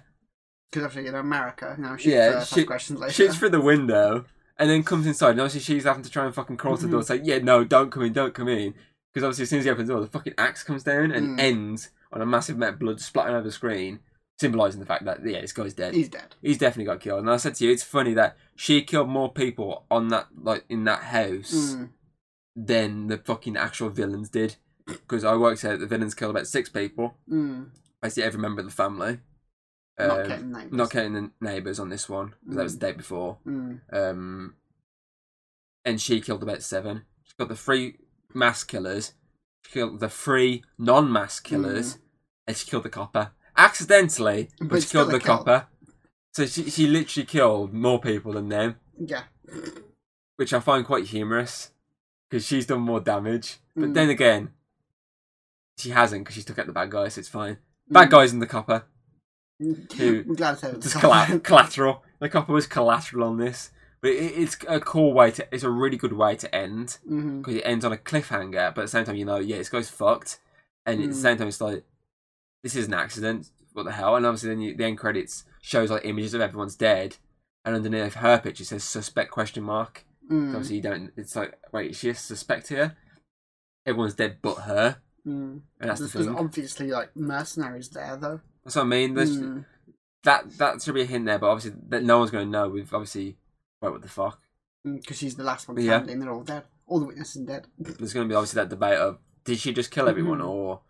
[0.70, 3.14] because obviously in America, you know, shoots Yeah, shoot- questions later.
[3.14, 4.26] shoots through the window,
[4.58, 5.32] and then comes inside.
[5.32, 7.00] And obviously, she's having to try and fucking crawl to the door.
[7.00, 8.74] It's like, "Yeah, no, don't come in, don't come in,"
[9.14, 11.38] because obviously, as soon as he opens the door, the fucking axe comes down and
[11.38, 11.42] Mm.
[11.42, 14.00] ends on a massive amount of blood splattering over the screen,
[14.38, 15.94] symbolising the fact that yeah, this guy's dead.
[15.94, 16.36] He's dead.
[16.42, 17.22] He's definitely got killed.
[17.22, 20.66] And I said to you, it's funny that she killed more people on that like
[20.68, 21.90] in that house Mm,
[22.56, 24.56] than the fucking actual villains did.
[24.88, 27.16] Because I worked out the villains killed about six people.
[27.30, 27.70] mm,
[28.02, 29.20] Basically, every member of the family.
[30.00, 30.72] not Um, neighbours.
[30.72, 33.38] not counting the neighbours on this one because that was the day before.
[33.46, 34.56] Mm, Um,
[35.86, 37.04] and she killed about seven.
[37.24, 37.98] She got the three
[38.34, 39.14] mass killers.
[39.66, 41.98] She killed the three non-mass killers,
[42.48, 44.50] and she killed the copper accidentally.
[44.58, 44.70] But, Mm.
[44.70, 45.38] But she killed the kill.
[45.38, 45.68] copper.
[46.34, 49.24] So she she literally killed more people than them, yeah.
[50.38, 51.72] which I find quite humorous
[52.30, 53.58] because she's done more damage.
[53.76, 53.94] But Mm.
[53.94, 54.50] then again,
[55.78, 57.14] she hasn't because she took out the bad guys.
[57.16, 57.58] So it's fine.
[57.90, 58.12] Bad Mm.
[58.12, 58.84] guys in the copper.
[59.60, 59.80] Who-
[60.28, 62.04] I'm glad to Just colla- collateral.
[62.20, 65.48] The copper was collateral on this, but it, it's a cool way to.
[65.54, 68.74] It's a really good way to end because it ends on a cliffhanger.
[68.74, 70.40] But at the same time, you know, yeah, this guy's fucked,
[70.86, 71.22] and at the Mm.
[71.22, 71.84] same time, it's like
[72.64, 73.52] this is an accident.
[73.74, 74.16] What the hell?
[74.16, 77.18] And obviously, then you, the end credits shows like images of everyone's dead,
[77.66, 80.06] and underneath her picture says suspect question mark.
[80.30, 81.12] Mm, obviously, you don't.
[81.18, 82.96] It's like, wait, is she a suspect here?
[83.86, 85.62] Everyone's dead but her, mm.
[85.80, 86.36] and that's the thing.
[86.36, 88.42] obviously like mercenaries there though.
[88.64, 89.14] That's what I mean.
[89.16, 89.66] There's, Mm,
[90.24, 92.70] that that should be a hint there, but obviously that no one's going to know.
[92.70, 93.38] We've obviously
[93.82, 94.40] wait, what the fuck?
[94.84, 95.98] Because she's the last one Yeah.
[95.98, 96.20] standing.
[96.20, 96.64] They're all dead.
[96.86, 97.68] All the witnesses are dead.
[97.80, 100.48] There's going to be obviously that debate of did she just kill everyone Mhm.
[100.48, 100.82] or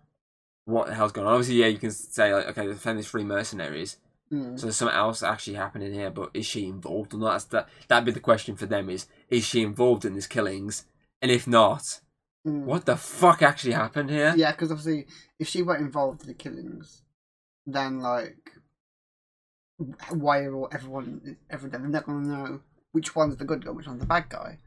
[0.65, 1.33] what the hell's going on?
[1.33, 3.97] Obviously, yeah, you can say like, okay, found these three mercenaries,
[4.31, 4.59] Mm.
[4.59, 6.11] so there's something else actually happening here.
[6.11, 7.31] But is she involved or not?
[7.31, 7.69] That's that.
[7.87, 10.85] That'd be the question for them: is is she involved in these killings?
[11.21, 11.99] And if not,
[12.47, 12.63] Mm.
[12.63, 14.33] what the fuck actually happened here?
[14.37, 15.07] Yeah, because obviously,
[15.39, 17.01] if she weren't involved in the killings,
[17.65, 18.53] then like,
[20.11, 22.61] why are all, everyone everyone they're not gonna know
[22.91, 24.57] which one's the good guy, which one's the bad guy.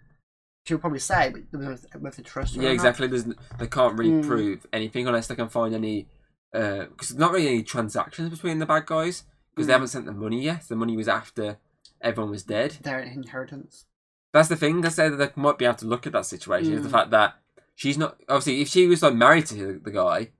[0.67, 1.61] She'll probably say, but
[2.01, 2.63] whether to trust her.
[2.63, 3.09] Yeah, exactly.
[3.09, 3.25] There's,
[3.59, 4.27] they can't really Mm.
[4.27, 6.07] prove anything unless they can find any.
[6.53, 9.77] Because there's not really any transactions between the bad guys because they Mm.
[9.77, 10.69] haven't sent the money yet.
[10.69, 11.59] The money was after
[12.01, 12.73] everyone was dead.
[12.83, 13.87] Their inheritance.
[14.33, 14.81] That's the thing.
[14.81, 16.73] They say that they might be able to look at that situation.
[16.73, 16.93] Is the Mm.
[16.93, 17.35] fact that
[17.75, 20.31] she's not obviously if she was like married to the guy,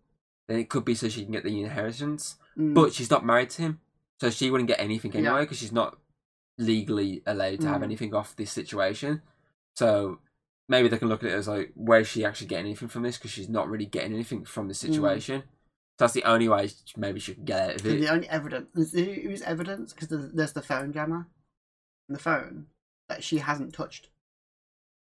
[0.49, 2.37] then it could be so she can get the inheritance.
[2.59, 2.75] Mm.
[2.75, 3.81] But she's not married to him,
[4.21, 5.99] so she wouldn't get anything anyway because she's not
[6.59, 7.85] legally allowed to have Mm.
[7.85, 9.23] anything off this situation.
[9.75, 10.21] So
[10.69, 13.17] maybe they can look at it as like, where's she actually getting anything from this?
[13.19, 15.43] Because she's not really getting anything from the situation.
[15.99, 18.01] So that's the only way maybe she can get And it.
[18.01, 21.29] the only evidence is who's evidence because there's, there's the phone jammer,
[22.09, 22.67] and the phone
[23.09, 24.09] that she hasn't touched,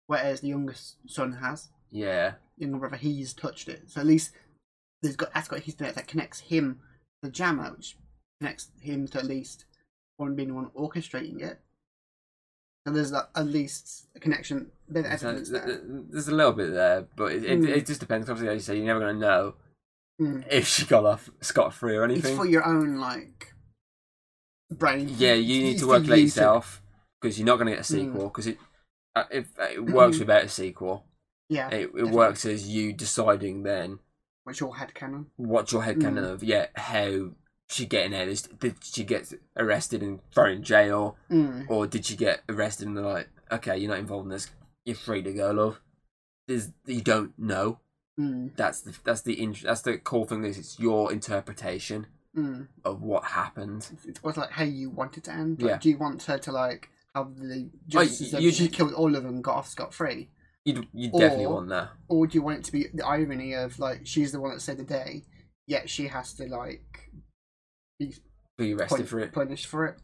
[0.07, 1.69] whereas the youngest son has.
[1.91, 3.83] Yeah, younger brother, he's touched it.
[3.91, 4.33] So at least
[5.03, 6.81] there's got that's got Ethernet that connects him
[7.23, 7.97] to the jammer, which
[8.41, 9.65] connects him to at least
[10.17, 11.61] one being the one orchestrating it.
[12.87, 15.81] So there's like, at least a connection, a bit of So there.
[15.85, 17.69] there's a little bit there, but it, it, Mm.
[17.69, 18.31] it just depends.
[18.31, 19.55] Obviously, as you say, you're never going to know
[20.21, 20.45] Mm.
[20.51, 22.31] if she got off scot free or anything.
[22.33, 23.55] It's for your own like
[24.71, 25.09] brain.
[25.17, 26.83] Yeah, you need to work it you yourself
[27.21, 27.99] because you're not going to get a Mm.
[28.13, 28.59] sequel because it
[29.17, 31.05] uh, if it works without a sequel.
[31.51, 34.01] Yeah, It, it works as you deciding then
[34.45, 35.27] What's your head canon.
[35.37, 36.31] what's your head canon Mm.
[36.33, 37.31] of yeah how
[37.71, 41.67] she getting out is did she get arrested and thrown in jail Mm.
[41.71, 44.51] or did she get arrested and they're like okay you're not involved in this
[44.85, 45.81] you're free to go love
[46.49, 47.79] There's, you don't know
[48.19, 48.57] Mm.
[48.57, 52.69] that's the that's the that's the cool thing is it's your interpretation Mm.
[52.85, 55.63] of what happened It was like how you want it to end.
[55.63, 55.79] Like, Yeah.
[55.79, 59.17] Do you want her to like have the justice you- of you- she killed all
[59.17, 60.29] of them, got off scot free?
[60.65, 63.79] You'd you definitely want that or do you want it to be the irony of
[63.79, 65.25] like she's the one that saved the day,
[65.67, 67.11] yet she has to like
[67.99, 68.15] be
[68.59, 69.97] be arrested pun- for it punished for it?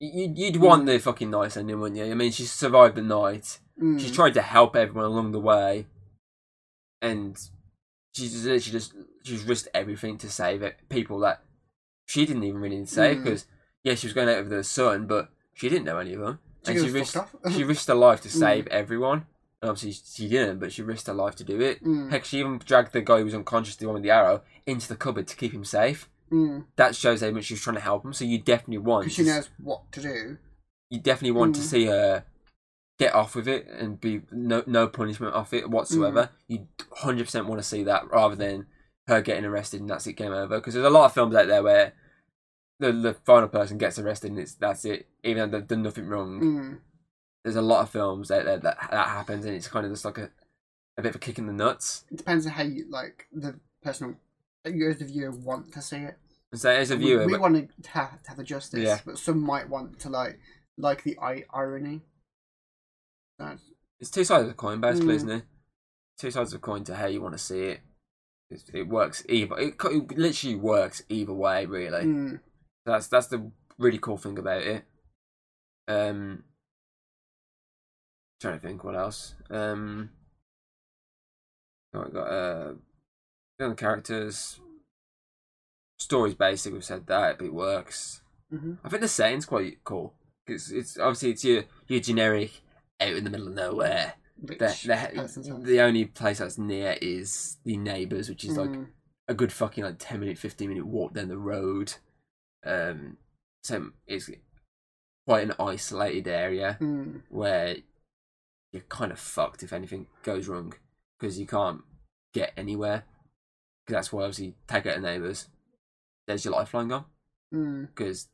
[0.00, 3.58] You'd, you'd want the fucking nice ending wouldn't you I mean she survived the night
[3.80, 4.00] Mm.
[4.00, 5.86] She tried to help everyone along the way,
[7.02, 7.36] and
[8.16, 10.76] she's literally just she's risked everything to save it.
[10.88, 11.42] People that
[12.06, 13.24] she didn't even really need to save Mm.
[13.24, 13.46] because
[13.84, 16.38] yeah, she was going out with her son, but she didn't know any of them,
[16.64, 17.16] She and she risked
[17.52, 18.38] she risked her life to Mm.
[18.38, 19.26] save everyone.
[19.62, 21.82] And obviously she didn't, but she risked her life to do it.
[21.82, 22.10] Mm.
[22.10, 24.86] Heck, she even dragged the guy who was unconscious, the one with the arrow, into
[24.86, 26.10] the cupboard to keep him safe.
[26.30, 26.64] Mm.
[26.76, 28.12] That shows how much she was trying to help him.
[28.12, 30.38] So you definitely want Because she knows what to do.
[30.90, 31.64] you definitely want to Mm.
[31.64, 32.24] see her
[32.98, 36.30] get off with it and be no no punishment off it whatsoever.
[36.48, 38.66] You hundred percent want to see that rather than
[39.06, 40.56] her getting arrested and that's it, game over.
[40.58, 41.92] Because there's a lot of films out there where
[42.78, 46.06] the the final person gets arrested and it's that's it, even though they've done nothing
[46.08, 46.40] wrong.
[46.40, 46.78] Mm.
[47.44, 50.04] There's a lot of films out there that that happens and it's kind of just
[50.04, 50.30] like a
[50.98, 52.04] a bit of a kick in the nuts.
[52.10, 54.16] It depends on how you like the person,
[54.64, 56.16] you as the viewer want to see it.
[56.54, 58.98] So as a We- viewer, we, but- want to have, to have the justice, Yeah.
[59.04, 60.40] but some might want to like
[60.78, 61.18] like the
[61.52, 62.00] irony.
[63.38, 63.62] That's,
[64.00, 65.16] it's two sides of the coin, basically, Mm.
[65.16, 65.44] isn't it?
[66.18, 67.80] Two sides of the coin to how you want to see it.
[68.50, 69.58] It, it works either.
[69.58, 72.04] It, it literally works either way, really.
[72.04, 72.40] mm.
[72.84, 74.84] That's that's the really cool thing about it.
[75.88, 76.44] Um,
[78.40, 79.34] trying to think what else.
[79.50, 80.10] Um,
[81.94, 82.72] oh, I got uh,
[83.58, 84.60] the characters.
[85.98, 86.72] Story's basic.
[86.72, 88.20] We've said that, but it works.
[88.50, 90.14] hmm I think the setting's quite cool.
[90.46, 92.60] It's it's obviously it's your your generic
[93.00, 94.14] out in the middle of nowhere.
[94.42, 98.88] The, the, the only place that's near is the neighbours, which is like Mm.
[99.28, 101.94] a good fucking like 10 minute 15 minute walk down the road
[102.64, 103.16] um
[103.64, 104.30] so it's
[105.26, 107.22] quite an isolated area Mm.
[107.30, 107.76] where
[108.72, 110.74] you're kind of fucked if anything goes wrong
[111.18, 111.82] because you can't
[112.34, 113.04] get anywhere
[113.86, 115.48] 'Cause that's why obviously take out the neighbours
[116.26, 117.06] there's your lifeline gone
[117.54, 117.86] Mm.
[117.88, 118.28] because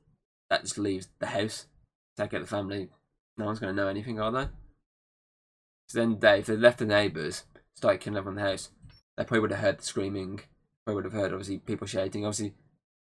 [0.51, 1.67] that just leaves the house
[2.17, 2.91] take out the family
[3.43, 4.49] no one's going to know anything are they?
[5.89, 8.71] So then they if they left the neighbours started killing everyone in the house.
[9.17, 10.41] They probably would have heard the screaming
[10.87, 12.25] they would have heard obviously people shouting.
[12.25, 12.55] Obviously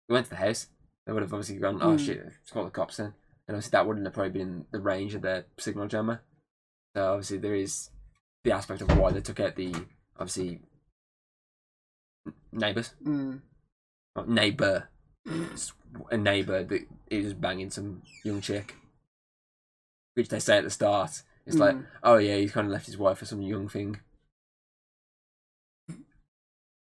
[0.08, 0.68] they went to the house
[1.06, 2.04] they would have obviously gone oh Mm.
[2.06, 3.14] shit it's got the cops then.
[3.46, 6.22] And obviously that wouldn't have probably been the range of their signal jammer.
[6.94, 7.90] So obviously there is
[8.44, 9.74] the aspect of why they took out the
[10.16, 10.60] obviously
[12.52, 12.94] neighbours.
[13.04, 13.40] Mm.
[14.26, 14.88] neighbour.
[15.26, 15.72] It's
[16.10, 18.76] a neighbour that is banging some young chick
[20.18, 21.22] which they say at the start.
[21.46, 21.86] It's like, Mm.
[22.02, 24.00] oh yeah, he's kind of left his wife for some young thing.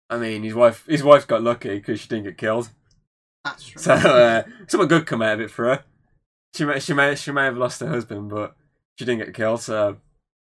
[0.10, 2.70] I mean, his wife, his wife got lucky because she didn't get killed.
[3.46, 3.82] That's true.
[3.82, 5.84] So uh, something good come out of it for her.
[6.56, 8.56] She may, she may, she may have lost her husband, but
[8.98, 9.62] she didn't get killed.
[9.62, 9.98] So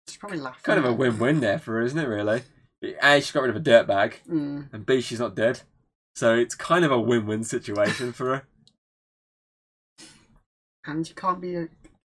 [0.07, 0.61] She's probably laughing.
[0.63, 2.05] kind of a win-win there for her, isn't it?
[2.07, 2.43] Really.
[3.01, 4.71] A, she got rid of a dirtbag, Mm.
[4.71, 5.61] and B, she's not dead.
[6.15, 10.07] So it's kind of a win-win situation for her.
[10.85, 11.67] And you can't be a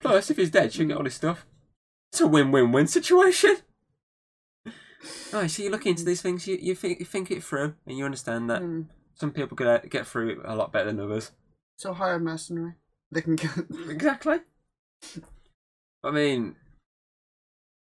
[0.02, 1.46] Plus, if he's dead, she'll get all his stuff.
[2.12, 3.58] It's a win-win-win situation.
[5.34, 7.98] Oh, so you look into these things, you, you think you think it through, and
[7.98, 8.88] you understand that Mm.
[9.14, 11.32] some people get get through it a lot better than others.
[11.78, 12.74] So hire a mercenary.
[13.12, 13.48] They can go.
[13.90, 14.40] Exactly.
[16.04, 16.56] I mean,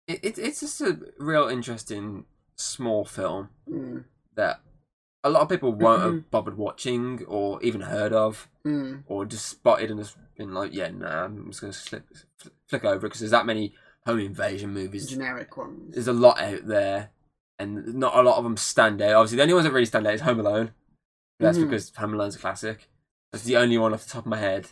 [0.08, 4.04] it, it it's just a real interesting small film Mm.
[4.36, 4.62] that
[5.24, 9.04] a lot of people won't have bothered watching or even heard of Mm.
[9.08, 12.06] or just spotted and just been like, yeah, nah, I'm just gonna slip,
[12.38, 13.74] fl- flick over because there's that many
[14.06, 15.08] home invasion movies.
[15.08, 15.94] Generic ones.
[15.94, 17.12] There's a lot out there,
[17.60, 19.16] and not a lot of them stand out.
[19.16, 20.72] Obviously, the only ones that really stand out is Home Alone.
[21.40, 21.64] That's Mhm.
[21.66, 22.90] because Home Alone's a classic.
[23.32, 24.72] That's the only one off the top of my head.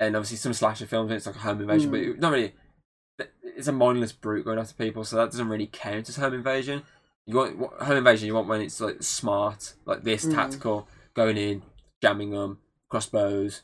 [0.00, 2.10] And obviously, some slasher films, it's like a home invasion, but Mm.
[2.12, 2.54] it's not really.
[3.42, 6.84] It's a mindless brute going after people, so that doesn't really count as home invasion.
[7.28, 8.26] You want home invasion.
[8.26, 10.34] You want when it's like smart, like this, Mm.
[10.34, 11.62] tactical, going in,
[12.02, 13.62] jamming them, crossbows,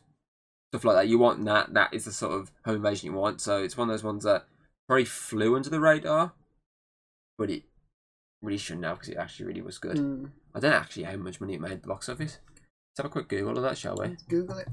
[0.71, 1.09] stuff like that.
[1.09, 1.73] You want that.
[1.73, 3.41] That is the sort of home invasion you want.
[3.41, 4.45] So it's one of those ones that
[4.87, 6.35] probably flew under the radar,
[7.39, 7.63] but it
[8.43, 9.97] really shouldn't have because it actually really was good.
[9.97, 10.31] Mm.
[10.55, 12.39] I don't know actually how much money it made at the box office.
[12.45, 14.09] Let's have a quick Google of that, shall we?
[14.09, 14.69] Let's Google it.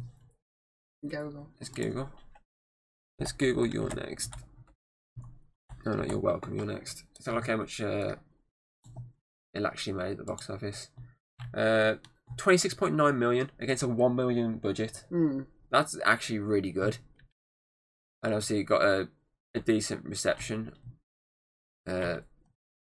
[1.08, 1.47] Google.
[1.60, 2.10] Let's Google.
[3.19, 4.34] Let's Google You're Next.
[5.86, 6.56] No, no, you're welcome.
[6.56, 7.06] You're next.
[7.15, 8.15] Let's have a look how much uh,
[9.54, 10.90] it actually made at the box office.
[11.54, 11.96] Uh,
[12.38, 15.04] twenty-six point nine million against a one million budget.
[15.12, 15.46] Mm.
[15.72, 16.98] That's actually really good.
[18.24, 19.10] And obviously, it got a,
[19.56, 20.74] a decent reception.
[21.88, 22.18] Uh,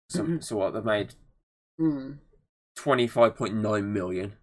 [0.09, 1.15] some, so what they've made
[1.79, 2.19] Mm.
[2.77, 4.33] twenty-five point nine million.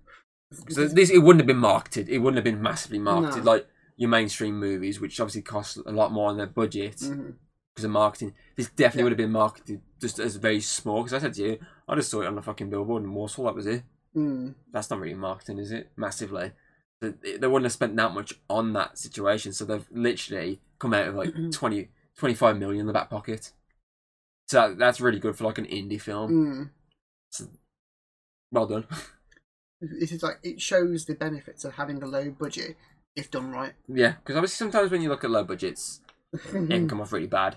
[0.69, 2.11] So this it wouldn't have been marketed.
[2.11, 3.53] It wouldn't have been massively marketed No.
[3.53, 7.85] like your mainstream movies, which obviously cost a lot more on their budget because Mhm.
[7.85, 8.35] of marketing.
[8.57, 9.05] This definitely Yeah.
[9.05, 11.03] would have been marketed just as very small.
[11.03, 13.45] Because I said to you, I just saw it on the fucking billboard in Warsaw.
[13.45, 13.83] That was it.
[14.17, 14.55] Mm.
[14.73, 15.91] That's not really marketing, is it?
[15.97, 16.53] Massively.
[17.01, 21.09] They, they wouldn't have spent that much on that situation, so they've literally come out
[21.09, 23.53] of like 20, 25 million in the back pocket.
[24.49, 26.71] So that, that's really good for like an indie film.
[27.41, 27.49] Mm.
[28.51, 28.87] Well done.
[29.85, 32.77] This is like it shows the benefits of having a low budget
[33.17, 33.73] if done right.
[33.89, 36.01] yeah, because obviously sometimes when you look at low budgets,
[36.33, 37.57] it can come off really bad.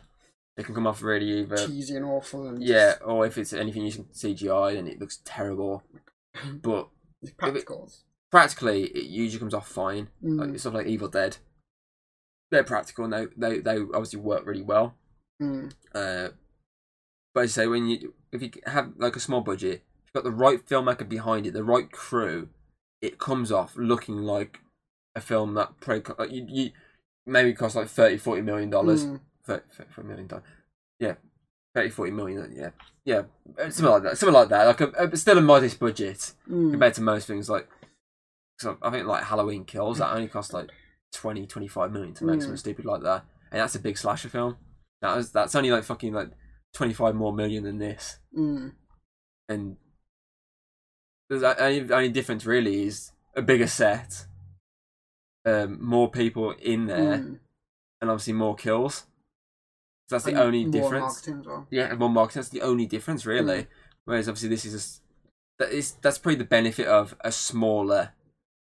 [0.58, 3.84] It can come off really either Cheesy and awful and yeah, or if it's anything
[3.84, 5.84] using CGI and it looks terrible.
[6.62, 6.90] But
[7.24, 8.02] just practicals.
[8.30, 10.10] practically, it usually comes off fine.
[10.22, 10.40] Mm.
[10.52, 11.38] Like stuff like Evil Dead,
[12.52, 14.96] they're practical and they they, they obviously work really well.
[15.42, 15.72] Mm.
[15.94, 16.30] Uh,
[17.34, 20.24] but I say when you if you have like a small budget, if you've got
[20.24, 22.50] the right filmmaker behind it, the right crew,
[23.02, 24.60] it comes off looking like
[25.16, 26.72] a film that probably like, you, you
[27.26, 29.06] maybe cost like 30 40 million dollars.
[29.06, 29.20] Mm.
[29.46, 29.64] 30,
[29.96, 30.46] 30 million dollars.
[31.00, 31.14] Yeah,
[31.76, 32.54] 30 40 million.
[32.56, 32.70] Yeah,
[33.06, 33.24] yeah,
[33.60, 34.18] uh, something like that.
[34.18, 34.66] Something like that.
[34.68, 36.72] Like a, a still a modest budget Mm.
[36.72, 37.50] compared to most things.
[37.50, 37.68] Like,
[38.60, 40.70] so I think like Halloween Kills that only cost like
[41.14, 42.42] 20, 25 million to make Mm.
[42.42, 44.58] something stupid like that, and that's a big slasher film.
[45.02, 46.30] That was that's only like fucking like
[46.74, 48.74] twenty five more million than this, Mm.
[49.50, 49.78] and
[51.30, 54.26] the only, only difference really is a bigger set,
[55.46, 57.40] um, more people in there, Mm.
[58.02, 59.06] and obviously more kills.
[60.08, 61.28] So that's the only difference.
[61.46, 61.68] well.
[61.72, 62.42] Yeah, and more marketing.
[62.42, 63.64] That's the only difference, really.
[63.64, 63.68] Mm.
[64.06, 65.02] Whereas obviously this is
[65.60, 68.12] a that is that's probably the benefit of a smaller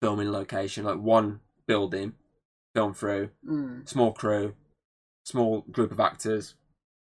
[0.02, 2.14] filming location, like one building,
[2.74, 3.88] film through, Mm.
[3.88, 4.54] small crew,
[5.24, 6.54] small group of actors.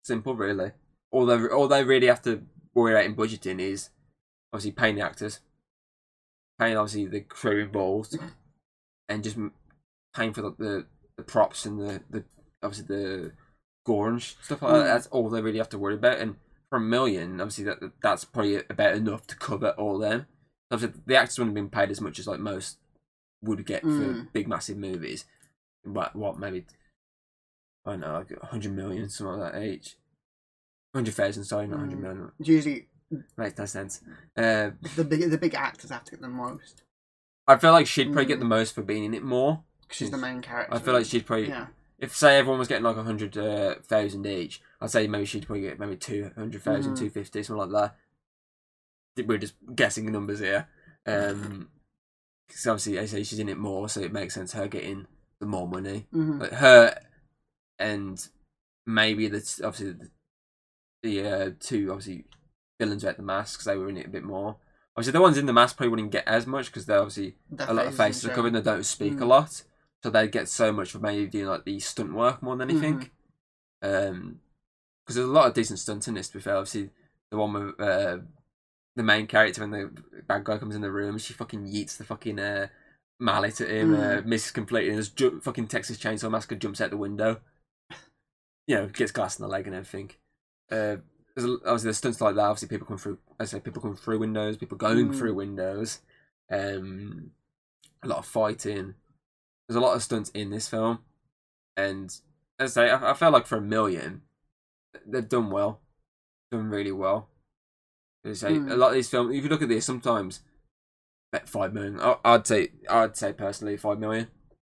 [0.03, 0.71] Simple, really.
[1.11, 3.89] All they all they really have to worry about in budgeting is
[4.53, 5.41] obviously paying the actors,
[6.59, 8.17] paying obviously the crew involved,
[9.09, 9.37] and just
[10.15, 10.85] paying for the the,
[11.17, 12.23] the props and the, the
[12.61, 13.31] obviously the
[13.87, 14.79] and stuff like that.
[14.81, 14.85] Mm.
[14.85, 16.19] That's all they really have to worry about.
[16.19, 16.35] And
[16.69, 20.27] for a million, obviously that that's probably about enough to cover all them.
[20.71, 22.77] Obviously, the actors wouldn't have been paid as much as like most
[23.41, 24.31] would get for Mm.
[24.33, 25.25] big massive movies.
[25.83, 26.65] What what maybe
[27.85, 29.97] I don't know, like hundred million, something like that each.
[30.95, 32.01] Hundred thousand, sorry, not hundred Mm.
[32.01, 32.31] million.
[32.39, 32.87] Usually
[33.37, 34.01] Makes no sense.
[34.35, 36.81] Uh, the big the big actors have to get the most
[37.47, 38.41] I feel like she'd probably get Mm.
[38.41, 39.63] the most for being in it more.
[39.81, 40.73] because she's the main character.
[40.73, 41.67] I feel like she'd probably, yeah.
[42.03, 45.45] If say everyone was getting like a hundred uh, thousand each, I'd say maybe she'd
[45.45, 46.99] probably get maybe two hundred thousand, Mm.
[46.99, 47.91] two fifty, something like
[49.15, 49.25] that.
[49.27, 50.67] We're just guessing the numbers here.
[51.05, 51.69] Um,
[52.47, 55.07] because obviously, I say she's in it more, so it makes sense her getting
[55.39, 56.07] the more money.
[56.13, 56.41] Mhm.
[56.41, 56.99] Like her,
[57.79, 58.27] and
[58.85, 60.09] maybe that's obviously the,
[61.03, 62.25] the uh, two obviously
[62.79, 63.63] villains at the masks.
[63.65, 64.57] They were in it a bit more.
[64.95, 67.69] Obviously, the ones in the mask probably wouldn't get as much because they're obviously Their
[67.69, 69.27] a lot of faces are and they don't speak a Mm.
[69.27, 69.63] lot,
[70.03, 73.09] so they get so much for maybe doing like the stunt work more than anything.
[73.83, 74.09] Mm-hmm.
[74.15, 74.39] Um,
[75.05, 76.27] because there's a lot of decent stunts in this.
[76.29, 76.89] To be fair, obviously
[77.31, 78.17] the one with uh,
[78.95, 79.91] the main character when the
[80.27, 82.67] bad guy comes in the room, she fucking yeets the fucking uh,
[83.19, 84.25] mallet at him, uh, Mm.
[84.25, 87.41] misses completely, and this ju- fucking Texas Chainsaw Massacre jumps out the window.
[88.67, 90.11] You know, gets glass in the leg and everything.
[90.71, 90.95] Uh,
[91.35, 92.41] there's a- obviously there's stunts like that.
[92.45, 93.17] Obviously, people come through.
[93.37, 95.17] I say people come through windows, people going Mm.
[95.17, 95.99] through windows.
[96.49, 97.31] Um,
[98.03, 98.95] a lot of fighting.
[99.67, 100.99] There's a lot of stunts in this film,
[101.77, 102.09] and
[102.59, 104.21] as I say, I, I felt like for a million,
[105.05, 105.79] they've done well,
[106.51, 107.29] done really well.
[108.25, 108.71] As I say, Mm.
[108.71, 110.41] a lot of these films, if you look at this, sometimes
[111.33, 114.27] at five million, I- I'd say, I'd say personally five million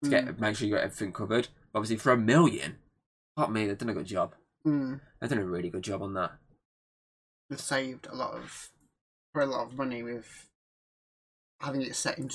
[0.03, 0.39] to get Mm.
[0.39, 1.49] make sure you got everything covered.
[1.75, 2.77] Obviously, for a million,
[3.35, 4.35] fuck me, they've done a good job.
[4.65, 4.99] Mm.
[5.19, 6.31] They've done a really good job on that.
[7.49, 8.71] They've saved a lot of
[9.33, 10.49] for a lot of money with
[11.61, 12.31] having it set in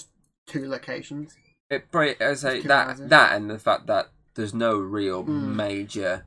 [0.46, 1.36] two locations.
[1.72, 5.54] It probably, as I say, that that and the fact that there's no real Mm.
[5.56, 6.26] major,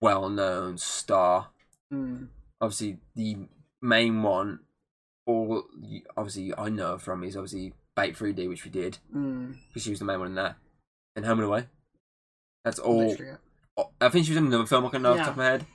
[0.00, 1.48] well-known star
[1.92, 2.28] Mm.
[2.60, 3.48] obviously the
[3.82, 4.60] main one
[5.26, 5.64] all
[6.16, 9.56] obviously I know from is obviously Bait 3D which we did Mm.
[9.68, 10.56] because she was the main one in that
[11.14, 11.68] and Home and Away
[12.64, 13.14] that's all
[14.00, 15.44] I think she was in another film I can know off the top of my
[15.44, 15.66] head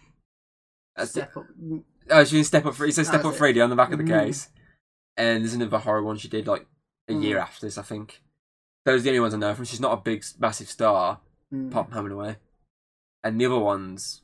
[0.96, 1.14] that's it.
[1.22, 1.46] Step up.
[1.62, 1.84] Mm.
[2.10, 3.92] oh she was in Step Up 3 it says Step Up 3D on the back
[3.92, 4.26] of the Mm.
[4.26, 4.50] case
[5.16, 6.66] and there's another horror one she did like
[7.08, 7.24] a Mm.
[7.24, 8.22] year after this I think
[8.88, 11.20] those are the only ones I know from she's not a big massive star
[11.54, 11.70] Mm.
[11.70, 12.36] apart from Home and Away
[13.24, 14.22] and the other ones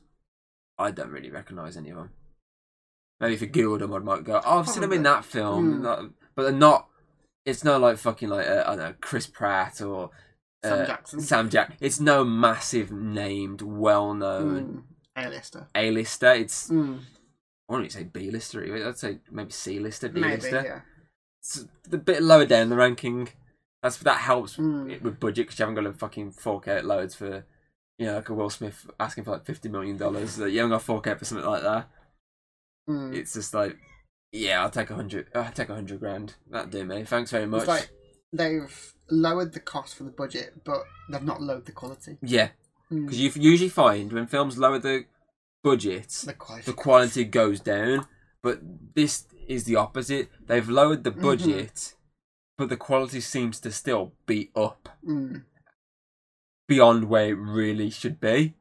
[0.76, 2.10] I don't really recognise any of them
[3.20, 6.12] Maybe for them, I might go, "Oh, I've seen them in that film," Mm.
[6.34, 6.88] But they're not.
[7.46, 10.10] It's not like fucking like uh, I don't know Chris Pratt or
[10.64, 11.20] uh, Sam Jackson.
[11.20, 11.76] Sam Jack.
[11.80, 14.84] It's no massive named, well-known
[15.16, 15.24] Mm.
[15.26, 15.68] A-lister.
[15.74, 16.32] A-lister.
[16.34, 17.00] It's Mm.
[17.68, 18.86] I wouldn't say B-lister.
[18.88, 20.62] I'd say maybe C-lister, Maybe, D-lister.
[20.64, 20.80] yeah.
[21.40, 23.28] It's a bit lower down the ranking.
[23.84, 25.02] That's that helps Mm.
[25.02, 27.44] with budget because you haven't got to fucking fork out loads for,
[27.98, 30.38] you know, like a Will Smith asking for like fifty million dollars.
[30.38, 31.88] you haven't got to fork out for something like that.
[32.88, 33.14] Mm.
[33.14, 33.76] It's just like,
[34.32, 35.28] yeah, I'll take a hundred.
[35.34, 36.34] I'll take a hundred grand.
[36.50, 37.04] That'd do me.
[37.04, 37.60] Thanks very much.
[37.60, 37.90] It's like
[38.32, 42.16] they've lowered the cost for the budget, but they've not lowered the quality.
[42.22, 42.48] yeah,
[42.90, 43.04] Mm.
[43.06, 45.04] because you usually find when films lower the
[45.62, 46.64] budget, The quality.
[46.70, 48.06] the quality goes down.
[48.42, 48.60] But
[48.94, 50.28] this is the opposite.
[50.46, 51.22] They've lowered the Mhm.
[51.22, 51.94] budget,
[52.56, 55.44] but the quality seems to still be up Mm.
[56.68, 58.54] beyond where it really should be.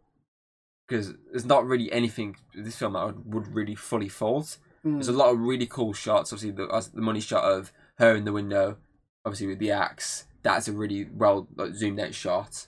[0.88, 4.58] Because there's not really anything this film that I would, really fully fault.
[4.86, 4.96] Mm.
[4.96, 6.34] There's a lot of really cool shots.
[6.34, 8.78] Obviously, the the money shot of her in the window,
[9.26, 10.26] obviously with the axe.
[10.42, 12.68] That's a really well like, zoomed out shot.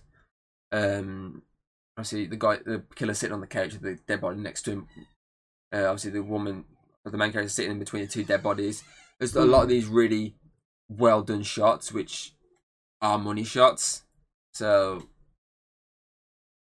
[0.71, 1.41] Um,
[1.97, 4.71] obviously the guy, the killer sitting on the couch with the dead body next to
[4.71, 4.87] him.
[5.73, 6.63] Uh, obviously the woman,
[7.03, 8.83] the main character sitting in between the two dead bodies.
[9.19, 10.35] There's a lot of these really
[10.89, 12.33] well done shots, which
[13.01, 14.03] are money shots.
[14.53, 15.07] So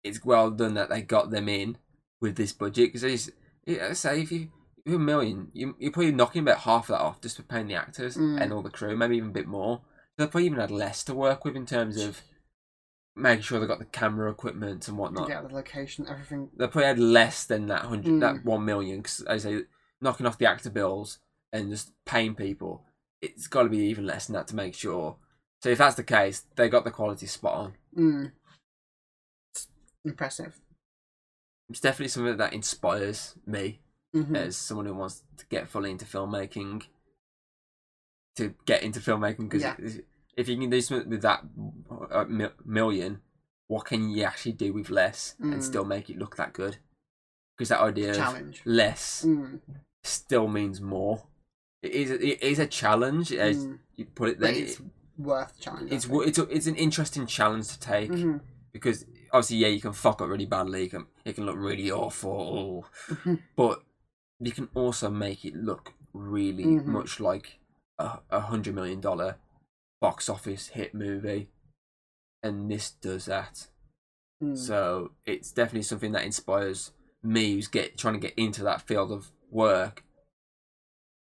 [0.03, 1.77] it's well done that they got them in
[2.19, 4.49] with this budget because I say if you
[4.85, 7.75] if a million, you, you're probably knocking about half that off just for paying the
[7.75, 8.41] actors Mm.
[8.41, 9.81] and all the crew, maybe even a bit more.
[10.17, 12.21] They'll probably even had less to work with in terms of
[13.15, 15.27] making sure they got the camera equipment and whatnot.
[15.27, 16.49] get the location, everything.
[16.57, 18.19] They probably had less than that hundred, Mm.
[18.21, 18.97] that one million.
[18.97, 19.61] Because I say,
[20.01, 21.19] knocking off the actor bills
[21.53, 22.83] and just paying people,
[23.21, 25.17] it's got to be even less than that to make sure.
[25.61, 27.73] So if that's the case, they got the quality spot on.
[27.95, 28.31] Mm.
[29.53, 29.67] It's
[30.03, 30.59] impressive.
[31.69, 33.81] It's definitely something that inspires me
[34.13, 34.35] Mhm.
[34.35, 36.83] as someone who wants to get fully into filmmaking
[38.35, 39.75] to get into filmmaking because Yeah.
[40.35, 41.43] if you can do something with that
[42.09, 42.25] uh,
[42.65, 43.21] million
[43.67, 45.63] what can you actually do with less and Mm.
[45.63, 46.77] still make it look that good
[47.55, 48.61] because that idea of Challenge.
[48.65, 49.61] less Mm.
[50.03, 51.27] still means more
[51.81, 53.79] it is it is a challenge as Mm.
[53.95, 54.81] you put it But then it's
[55.17, 55.91] worth the challenge.
[55.91, 58.41] It's it's a, it's an interesting challenge to take Mhm.
[58.71, 61.91] because obviously yeah you can fuck up really badly you can it can look really
[61.91, 62.85] awful
[63.55, 63.83] but
[64.39, 66.85] you can also make it look really Mhm.
[66.85, 67.59] much like
[67.99, 69.37] a, a hundred million dollar
[70.01, 71.49] box office hit movie
[72.43, 73.67] and this does that
[74.43, 74.57] Mm.
[74.57, 79.11] so it's definitely something that inspires me who's get trying to get into that field
[79.11, 80.03] of work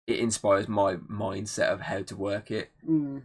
[0.07, 3.22] it inspires my mindset of how to work it Mm.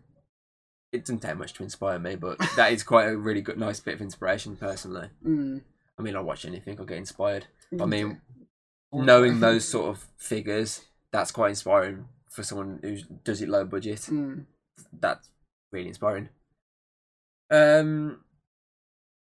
[0.92, 3.80] it doesn't take much to inspire me but that is quite a really good nice
[3.80, 5.62] bit of inspiration personally Mm.
[5.98, 7.48] i mean i watch anything i'll get inspired
[7.82, 8.22] I mean,
[8.94, 14.00] knowing those sort of figures, that's quite inspiring for someone who does it low budget.
[14.02, 14.46] Mm.
[14.98, 15.30] That's
[15.74, 16.30] really inspiring.
[17.50, 18.24] Um,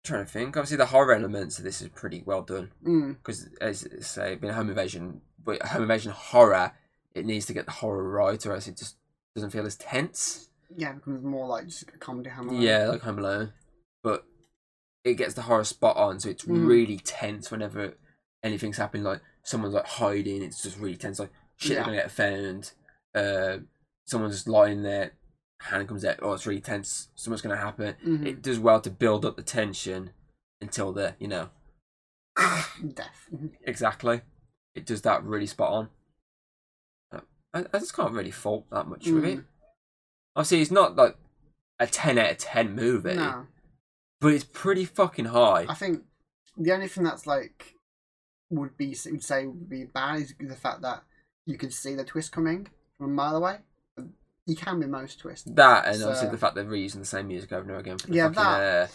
[0.04, 0.58] trying to think.
[0.58, 3.18] Obviously, the horror elements of this is pretty well done Mm.
[3.18, 6.74] because, as I say, being a home invasion, but home invasion horror,
[7.16, 8.98] it needs to get the horror right, or else it just
[9.36, 10.50] doesn't feel as tense.
[10.76, 12.54] Yeah, it becomes more like just a comedy hammer.
[12.54, 13.54] Yeah, like Home Alone,
[14.04, 14.26] but
[15.04, 16.68] it gets the horror spot on, so it's Mm.
[16.68, 17.96] really tense whenever
[18.42, 19.04] anything's happening.
[19.04, 21.20] Like someone's like hiding, it's just really tense.
[21.20, 21.76] Like shit, Yeah.
[21.78, 22.72] they're gonna get found.
[23.14, 23.58] Uh,
[24.06, 25.12] someone's just lying there,
[25.62, 26.18] hand comes out.
[26.22, 27.10] Oh, it's really tense.
[27.16, 27.96] Something's gonna happen.
[28.04, 28.26] Mhm.
[28.26, 30.12] It does well to build up the tension
[30.62, 31.50] until the you know
[32.94, 33.30] Death.
[33.62, 34.22] exactly.
[34.76, 35.90] It does that really spot on.
[37.54, 39.38] I, I just can't really fault that much with it.
[39.40, 39.46] Mm.
[40.36, 41.16] Obviously, it's not like
[41.80, 43.48] a ten out of ten movie, No,
[44.22, 45.66] but it's pretty fucking high.
[45.70, 46.04] I think
[46.58, 47.76] the only thing that's like
[48.50, 51.04] would be would say would be bad is the fact that
[51.46, 53.58] you can see the twist coming from a mile away.
[54.46, 55.50] You can be most twists.
[55.54, 58.08] That and obviously the fact they're reusing the same music over and over again for
[58.08, 58.88] the Yeah, fucking that- uh,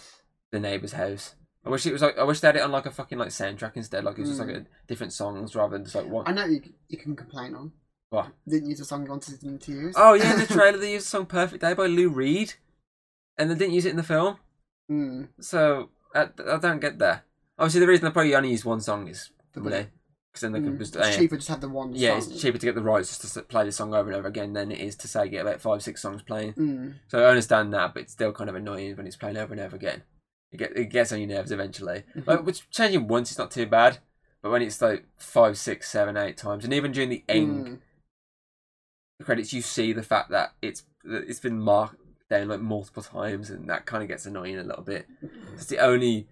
[0.53, 1.35] the neighbor's house.
[1.65, 3.29] I wish it was like I wish they had it on like a fucking like
[3.29, 4.05] soundtrack instead.
[4.05, 4.63] Like it was just like Mm.
[4.63, 6.27] a different songs rather than just like one.
[6.29, 7.73] I know you you can complain on.
[8.11, 8.29] What?
[8.49, 9.95] Didn't use the song you wanted them to use.
[9.97, 12.55] Oh yeah, in the trailer they used the song "Perfect Day" by Lou Reed,
[13.37, 14.37] and they didn't use it in the film.
[14.91, 15.29] Mm.
[15.41, 17.25] So I, I don't get that.
[17.59, 19.87] Obviously, the reason they probably only use one song is The money,
[20.33, 20.79] because then they can Mm.
[20.79, 21.95] just It's uh, cheaper just have the one.
[21.95, 22.33] yeah, song.
[22.33, 24.53] it's cheaper to get the rights just to play the song over and over again
[24.55, 26.55] than it is to say get about five six songs playing.
[26.55, 26.95] Mm.
[27.09, 29.61] So I understand that, but it's still kind of annoying when it's playing over and
[29.61, 30.03] over again.
[30.51, 32.05] It, get, it gets on your nerves eventually.
[32.17, 32.27] Mhm.
[32.27, 33.99] Like, which changing once is not too bad,
[34.41, 37.79] but when it's like five, six, seven, eight times, and even during the end Mm.
[39.25, 41.97] Credits, you see the fact that it's it's been marked
[42.31, 45.07] down like multiple times, and that kind of gets annoying a little bit.
[45.55, 46.29] It's the only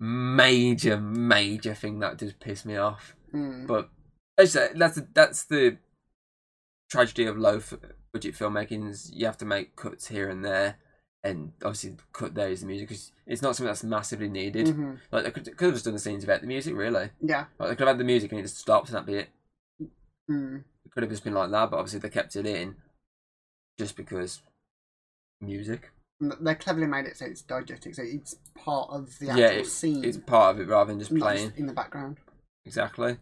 [0.00, 3.16] major, major thing that does piss me off.
[3.34, 3.66] Mm.
[3.66, 3.88] But
[4.36, 5.78] as I say, that's that's the
[6.90, 7.60] tragedy of low
[8.12, 8.88] budget filmmaking.
[8.88, 10.76] Is you have to make cuts here and there,
[11.24, 14.66] and obviously the cut there is the music because it's not something that's massively needed.
[14.68, 14.98] Mhm.
[15.10, 17.10] Like they could, could have just done the scenes without the music, really.
[17.20, 17.46] Yeah.
[17.58, 19.28] Like they could have had the music and it just stops and that'd be it.
[20.30, 20.64] Mm.
[20.88, 22.76] It could have just been like that, but obviously they kept it in
[23.78, 24.42] just because
[25.40, 25.90] music.
[26.20, 29.66] They cleverly made it so it's diegetic, so it's part of the Yeah, actual it-
[29.66, 30.04] scene.
[30.04, 31.52] It's part of it rather than just playing.
[31.56, 32.16] in the background.
[32.64, 33.18] Exactly.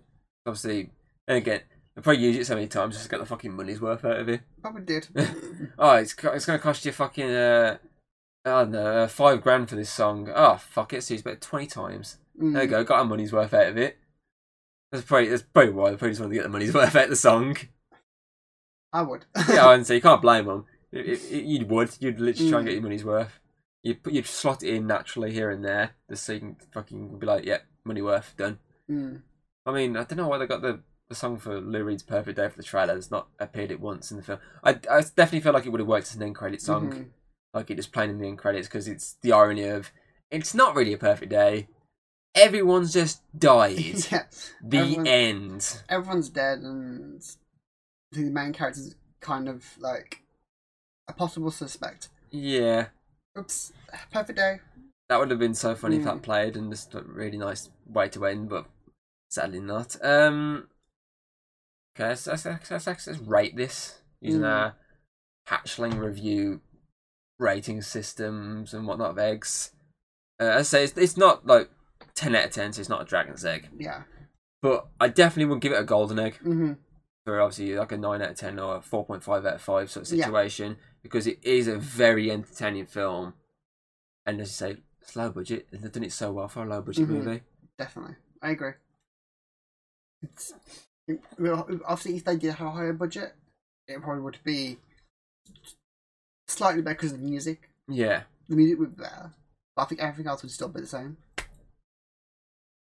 [0.46, 0.90] Obviously,
[1.28, 1.60] and again,
[1.94, 4.18] they probably use it so many times just to get the fucking money's worth out
[4.20, 4.40] of it.
[4.62, 5.08] Probably did.
[5.78, 7.76] Oh, it's it's gonna cost you fucking uh,
[8.46, 10.30] I don't know, uh, five grand for this song.
[10.34, 12.16] Oh fuck it, it's used about twenty times.
[12.34, 12.70] There you Mm.
[12.70, 13.98] go, got our money's worth out of it.
[14.92, 17.04] That's probably that's probably why they probably just want to get the money's worth out
[17.04, 17.56] of the song.
[18.92, 19.24] I would.
[19.48, 20.64] yeah, and so you can't blame them.
[20.92, 22.70] You would, you'd literally try and Mm.
[22.70, 23.40] get your money's worth.
[23.82, 27.18] You'd put, you'd slot it in naturally here and there, just so you can fucking
[27.18, 28.58] be like, yeah, money worth, done.
[28.90, 29.22] Mm.
[29.66, 32.36] I mean, I don't know why they got the, the song for Lou Reed's "Perfect
[32.36, 32.96] Day" for the trailer.
[32.96, 34.38] It's not appeared it once in the film.
[34.64, 37.06] I, I definitely feel like it would have worked as an end credit song, Mhm.
[37.52, 39.90] like it just playing in the end credits, because it's the irony of
[40.30, 41.68] it's not really a perfect day.
[42.36, 43.78] Everyone's just died.
[44.12, 44.24] yeah.
[44.62, 45.82] the Everyone- end.
[45.88, 47.22] Everyone's dead, and
[48.12, 50.22] the main character's kind of like
[51.08, 52.08] a possible suspect.
[52.30, 52.86] Yeah,
[53.38, 53.72] Oops.
[54.12, 54.60] Perfect day.
[55.08, 56.06] that would have been so funny if Mm.
[56.06, 58.66] that played, and just a really nice way to end, but
[59.30, 59.96] sadly not.
[60.04, 60.68] Um.
[61.98, 64.50] Okay, let's, let's, let's, let's, let's rate this using Mm.
[64.50, 64.74] our
[65.48, 66.60] hatchling review
[67.38, 69.70] rating systems and whatnot of eggs.
[70.40, 71.70] Uh, as I say, it's, it's not like
[72.16, 73.68] 10 out of 10, so it's not a dragon's egg.
[73.78, 74.02] Yeah.
[74.62, 76.72] But I definitely would give it a golden egg hmm
[77.24, 80.06] for obviously like a 9 out of 10 or a 4.5 out of 5 sort
[80.10, 80.26] of Yeah.
[80.26, 83.34] situation because it is a very entertaining film.
[84.24, 85.66] And as you say, it's low budget.
[85.72, 87.10] and They've done it so well for a low budget Mhm.
[87.10, 87.42] movie.
[87.78, 88.14] Definitely.
[88.42, 88.72] I agree.
[90.22, 90.52] It's
[91.08, 93.34] it, well, obviously if they did have a higher budget,
[93.88, 94.78] it probably would be
[96.48, 97.70] slightly better because of the music.
[97.88, 98.22] Yeah.
[98.48, 99.32] The music would be better,
[99.74, 101.16] but I think everything else would still be the same.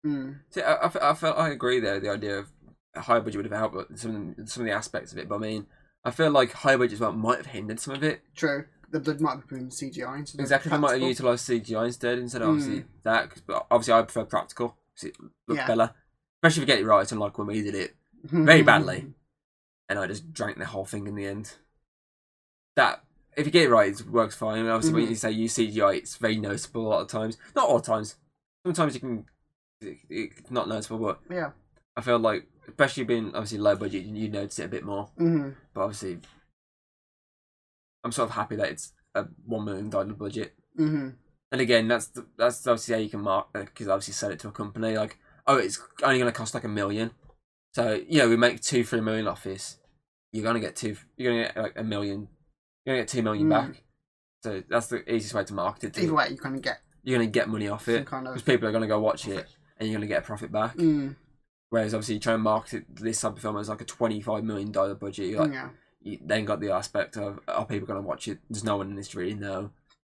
[0.07, 0.41] Mm.
[0.51, 2.01] See, I, I, I felt I agree there.
[2.01, 2.51] The idea of
[2.95, 5.39] a high budget would have helped some some of the aspects of it, but I
[5.39, 5.67] mean,
[6.05, 8.23] I feel like high budget as well might have hindered some of it.
[8.35, 8.65] True.
[8.91, 11.87] The blood might be put in CGI instead of Exactly, they might have utilised CGI
[11.87, 12.85] instead instead of obviously Mm.
[13.05, 13.31] that.
[13.31, 15.67] 'cause- But obviously, I prefer practical because it looks Yeah.
[15.69, 15.95] better,
[16.43, 17.13] especially if you get it right.
[17.13, 17.95] Unlike when we did it,
[18.25, 19.15] very badly.
[19.89, 21.57] and I just drank the whole thing in the end.
[22.77, 23.05] That
[23.37, 24.67] if you get it right, it works fine.
[24.67, 25.11] Obviously, when Mhm.
[25.11, 27.37] you say use CGI, it's very noticeable a lot of times.
[27.55, 28.17] Not all times.
[28.65, 29.27] Sometimes you can.
[29.81, 31.51] It, it's not noticeable, but yeah.
[31.97, 35.07] I feel like, especially being obviously low budget, you notice it a bit more.
[35.17, 36.19] hmm But obviously,
[38.05, 40.55] I'm sort of happy that it's a one million dollar budget.
[40.77, 41.11] hmm
[41.53, 44.49] And again, that's the, that's obviously how you can mark because obviously sell it to
[44.49, 47.11] a company like, oh, it's only going to cost like a million.
[47.75, 49.79] So you know, we make two, three million off this.
[50.33, 50.97] You're gonna get two.
[51.17, 52.29] You're gonna get like a million.
[52.85, 53.51] You're gonna get two million Mm.
[53.51, 53.83] back.
[54.45, 55.95] So that's the easiest way to market it.
[55.95, 56.03] To.
[56.03, 58.43] Either way, you kind of get you're going to get money off it kind because
[58.43, 58.47] of.
[58.47, 59.47] people are going to go watch it
[59.81, 60.77] and you're going to get a profit back.
[60.77, 61.17] Mm,
[61.71, 64.71] Whereas obviously you try and market this type of film as like a twenty-five million
[64.73, 65.31] dollar budget.
[65.31, 65.71] You're like, yeah.
[66.03, 68.39] you then got the aspect of are people going to watch it?
[68.49, 69.71] There's no one in this to really know.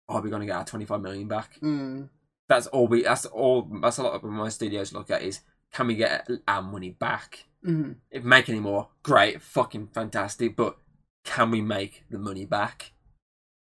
[0.09, 1.59] Are we going to get our twenty-five million back?
[1.61, 2.09] Mm,
[2.47, 3.03] That's all we.
[3.03, 3.67] That's all.
[3.81, 5.41] That's a lot of my studios look at is
[5.73, 7.45] can we get our money back?
[7.65, 10.55] mm, If we make any more, great, fucking fantastic.
[10.55, 10.77] But
[11.25, 12.91] can we make the money back?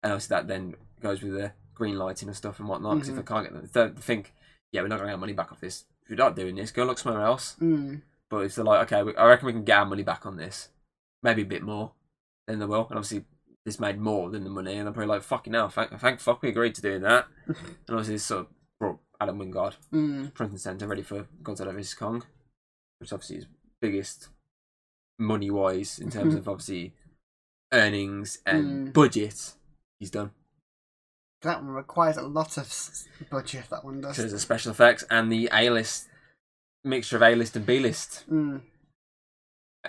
[0.02, 2.96] And obviously that then goes with the green lighting and stuff and whatnot.
[2.96, 4.34] Because if I can't get them, if think,
[4.72, 5.84] yeah, we're not going to get money back off this.
[6.04, 7.56] If you're not doing this, go look somewhere else.
[7.60, 8.02] mm.
[8.30, 10.36] But if they're like, okay, we- I reckon we can get our money back on
[10.36, 10.68] this,
[11.22, 11.92] maybe a bit more,
[12.46, 12.86] then they will.
[12.88, 13.24] And obviously,
[13.64, 16.42] this made more than the money, and I'm probably like, fucking hell, thank, thank fuck
[16.42, 17.26] we agreed to doing that.
[17.46, 17.56] and
[17.88, 18.46] obviously, this sort of
[18.78, 22.24] brought Adam Wingard Mm, front and center, ready for Godzilla vs Kong,
[22.98, 23.46] which obviously is
[23.80, 24.28] biggest
[25.18, 26.92] money wise in terms of obviously
[27.72, 28.92] earnings and Mm.
[28.92, 29.52] budget.
[30.00, 30.32] He's done.
[31.44, 32.72] That one requires a lot of
[33.30, 33.64] budget.
[33.70, 34.16] That one does.
[34.16, 36.08] There's the special effects and the A list
[36.84, 38.60] mixture of A list and B list Mm,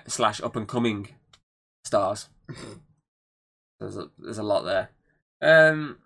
[0.08, 1.10] slash up and coming
[1.84, 2.30] stars.
[3.80, 4.90] there's a there's a lot there.
[5.42, 5.98] Um,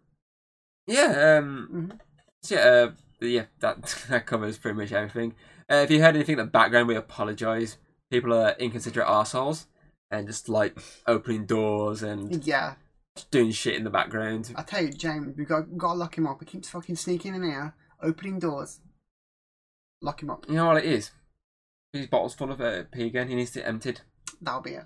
[0.88, 1.38] yeah.
[1.40, 2.00] Um, Mhm.
[2.44, 2.62] so yeah.
[2.62, 2.92] Uh,
[3.22, 3.46] yeah.
[3.60, 5.36] That that covers pretty much everything.
[5.70, 7.78] Uh, if you heard anything in the background, we apologise.
[8.12, 9.68] People are inconsiderate assholes
[10.10, 10.76] and just like
[11.06, 12.74] opening doors and yeah.
[13.32, 14.52] Doing shit in the background.
[14.56, 16.40] I tell you, James, we got got to lock him up.
[16.40, 18.80] He keeps fucking sneaking in here, opening doors.
[20.02, 20.46] Lock him up.
[20.48, 21.12] You know what it is?
[21.94, 23.28] These bottles full of uh, pee again.
[23.30, 24.02] He needs to empty it.
[24.42, 24.86] That'll be it.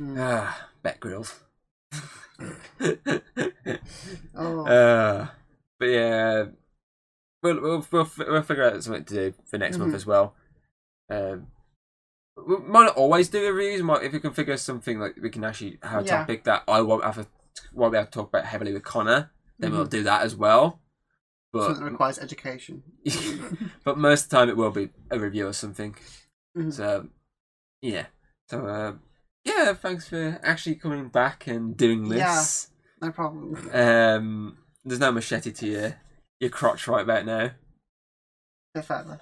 [0.00, 0.16] Mm.
[0.18, 1.40] Ah, bet grills.
[4.34, 5.28] Oh, Uh,
[5.78, 6.44] but yeah,
[7.42, 9.96] we'll we'll we'll, we'll figure out something to do for next month Mhm.
[9.96, 10.34] as well.
[11.10, 11.46] Um,
[12.46, 13.82] we might not always do reviews.
[13.82, 16.18] Might if we can figure something like we can actually have a Yeah.
[16.18, 17.26] topic that I won't have to
[17.72, 19.30] won't be able to talk about heavily with Connor.
[19.58, 19.90] Then we'll Mhm.
[19.90, 20.80] do that as well.
[21.52, 22.82] But something that requires education.
[23.84, 25.96] but most of the time it will be a review or something.
[26.56, 26.72] Mhm.
[26.72, 27.08] So
[27.80, 28.06] yeah.
[28.50, 28.94] So uh,
[29.44, 32.68] yeah, thanks for actually coming back and doing this.
[33.00, 33.70] No problem.
[33.72, 35.94] Um, there's no machete to your
[36.40, 37.52] your crotch right about now.
[38.82, 39.20] Further.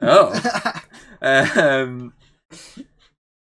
[0.00, 0.80] Oh.
[1.22, 2.14] um.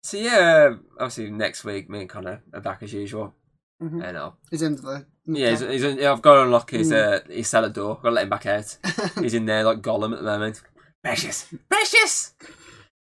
[0.02, 3.34] So yeah, obviously next week me and Connor are back as usual,
[3.82, 4.16] Mhm.
[4.16, 5.06] I'll He's into the.
[5.26, 7.26] yeah, he's, he's in, I've got to unlock his Mm.
[7.26, 7.96] uh his cellar door.
[8.02, 8.76] Got to let him back out.
[9.20, 10.62] He's in there like Gollum at the moment.
[11.02, 12.34] Precious, precious.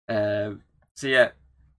[0.08, 0.62] Um.
[0.96, 1.30] So yeah,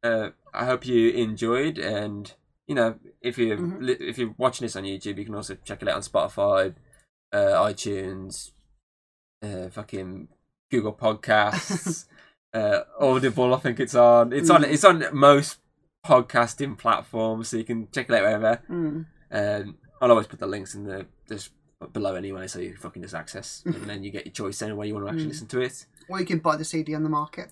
[0.03, 2.31] uh, I hope you enjoyed, and
[2.67, 3.81] you know, if you Mhm.
[3.81, 6.73] li if you're watching this on YouTube, you can also check it out on Spotify,
[7.33, 7.37] uh,
[7.69, 8.51] iTunes,
[9.43, 10.27] uh, fucking
[10.71, 12.05] Google Podcasts,
[12.53, 13.53] uh, Audible.
[13.53, 14.31] I think it's on.
[14.33, 14.63] It's on.
[14.63, 14.71] Mm.
[14.71, 15.57] It's on most
[16.05, 18.61] podcasting platform, so you can check it out wherever.
[18.69, 19.05] Mm.
[19.31, 21.49] Um, I'll always put the links in the just
[21.93, 24.93] below anyway, so you fucking just access, and then you get your choice anywhere you
[24.93, 25.29] want to actually Mm.
[25.29, 25.85] listen to it.
[26.09, 27.51] Or you can buy the CD on the market.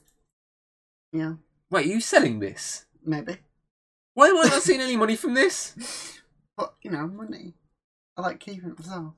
[1.11, 1.33] Yeah,
[1.69, 2.85] Wait, are you selling this?
[3.05, 3.37] maybe.
[4.13, 6.19] Why am I not seeing any money from this?
[6.55, 7.53] But you know, money.
[8.15, 9.13] I like keeping it myself.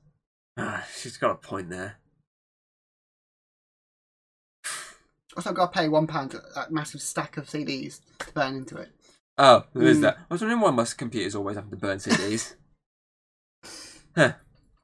[0.57, 1.97] Ah, she's got a point there.
[5.37, 8.77] Also, I've got to pay one pound that massive stack of CDs to burn into
[8.77, 8.89] it.
[9.37, 10.01] Oh, there is Mm.
[10.01, 10.17] that.
[10.17, 12.55] I was wondering why my computers always have to burn CDs.
[14.15, 14.33] huh.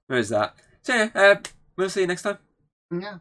[0.10, 0.56] There is that.
[0.82, 1.36] So yeah, uh,
[1.78, 2.38] we'll see you next time.
[2.92, 3.20] Yeah.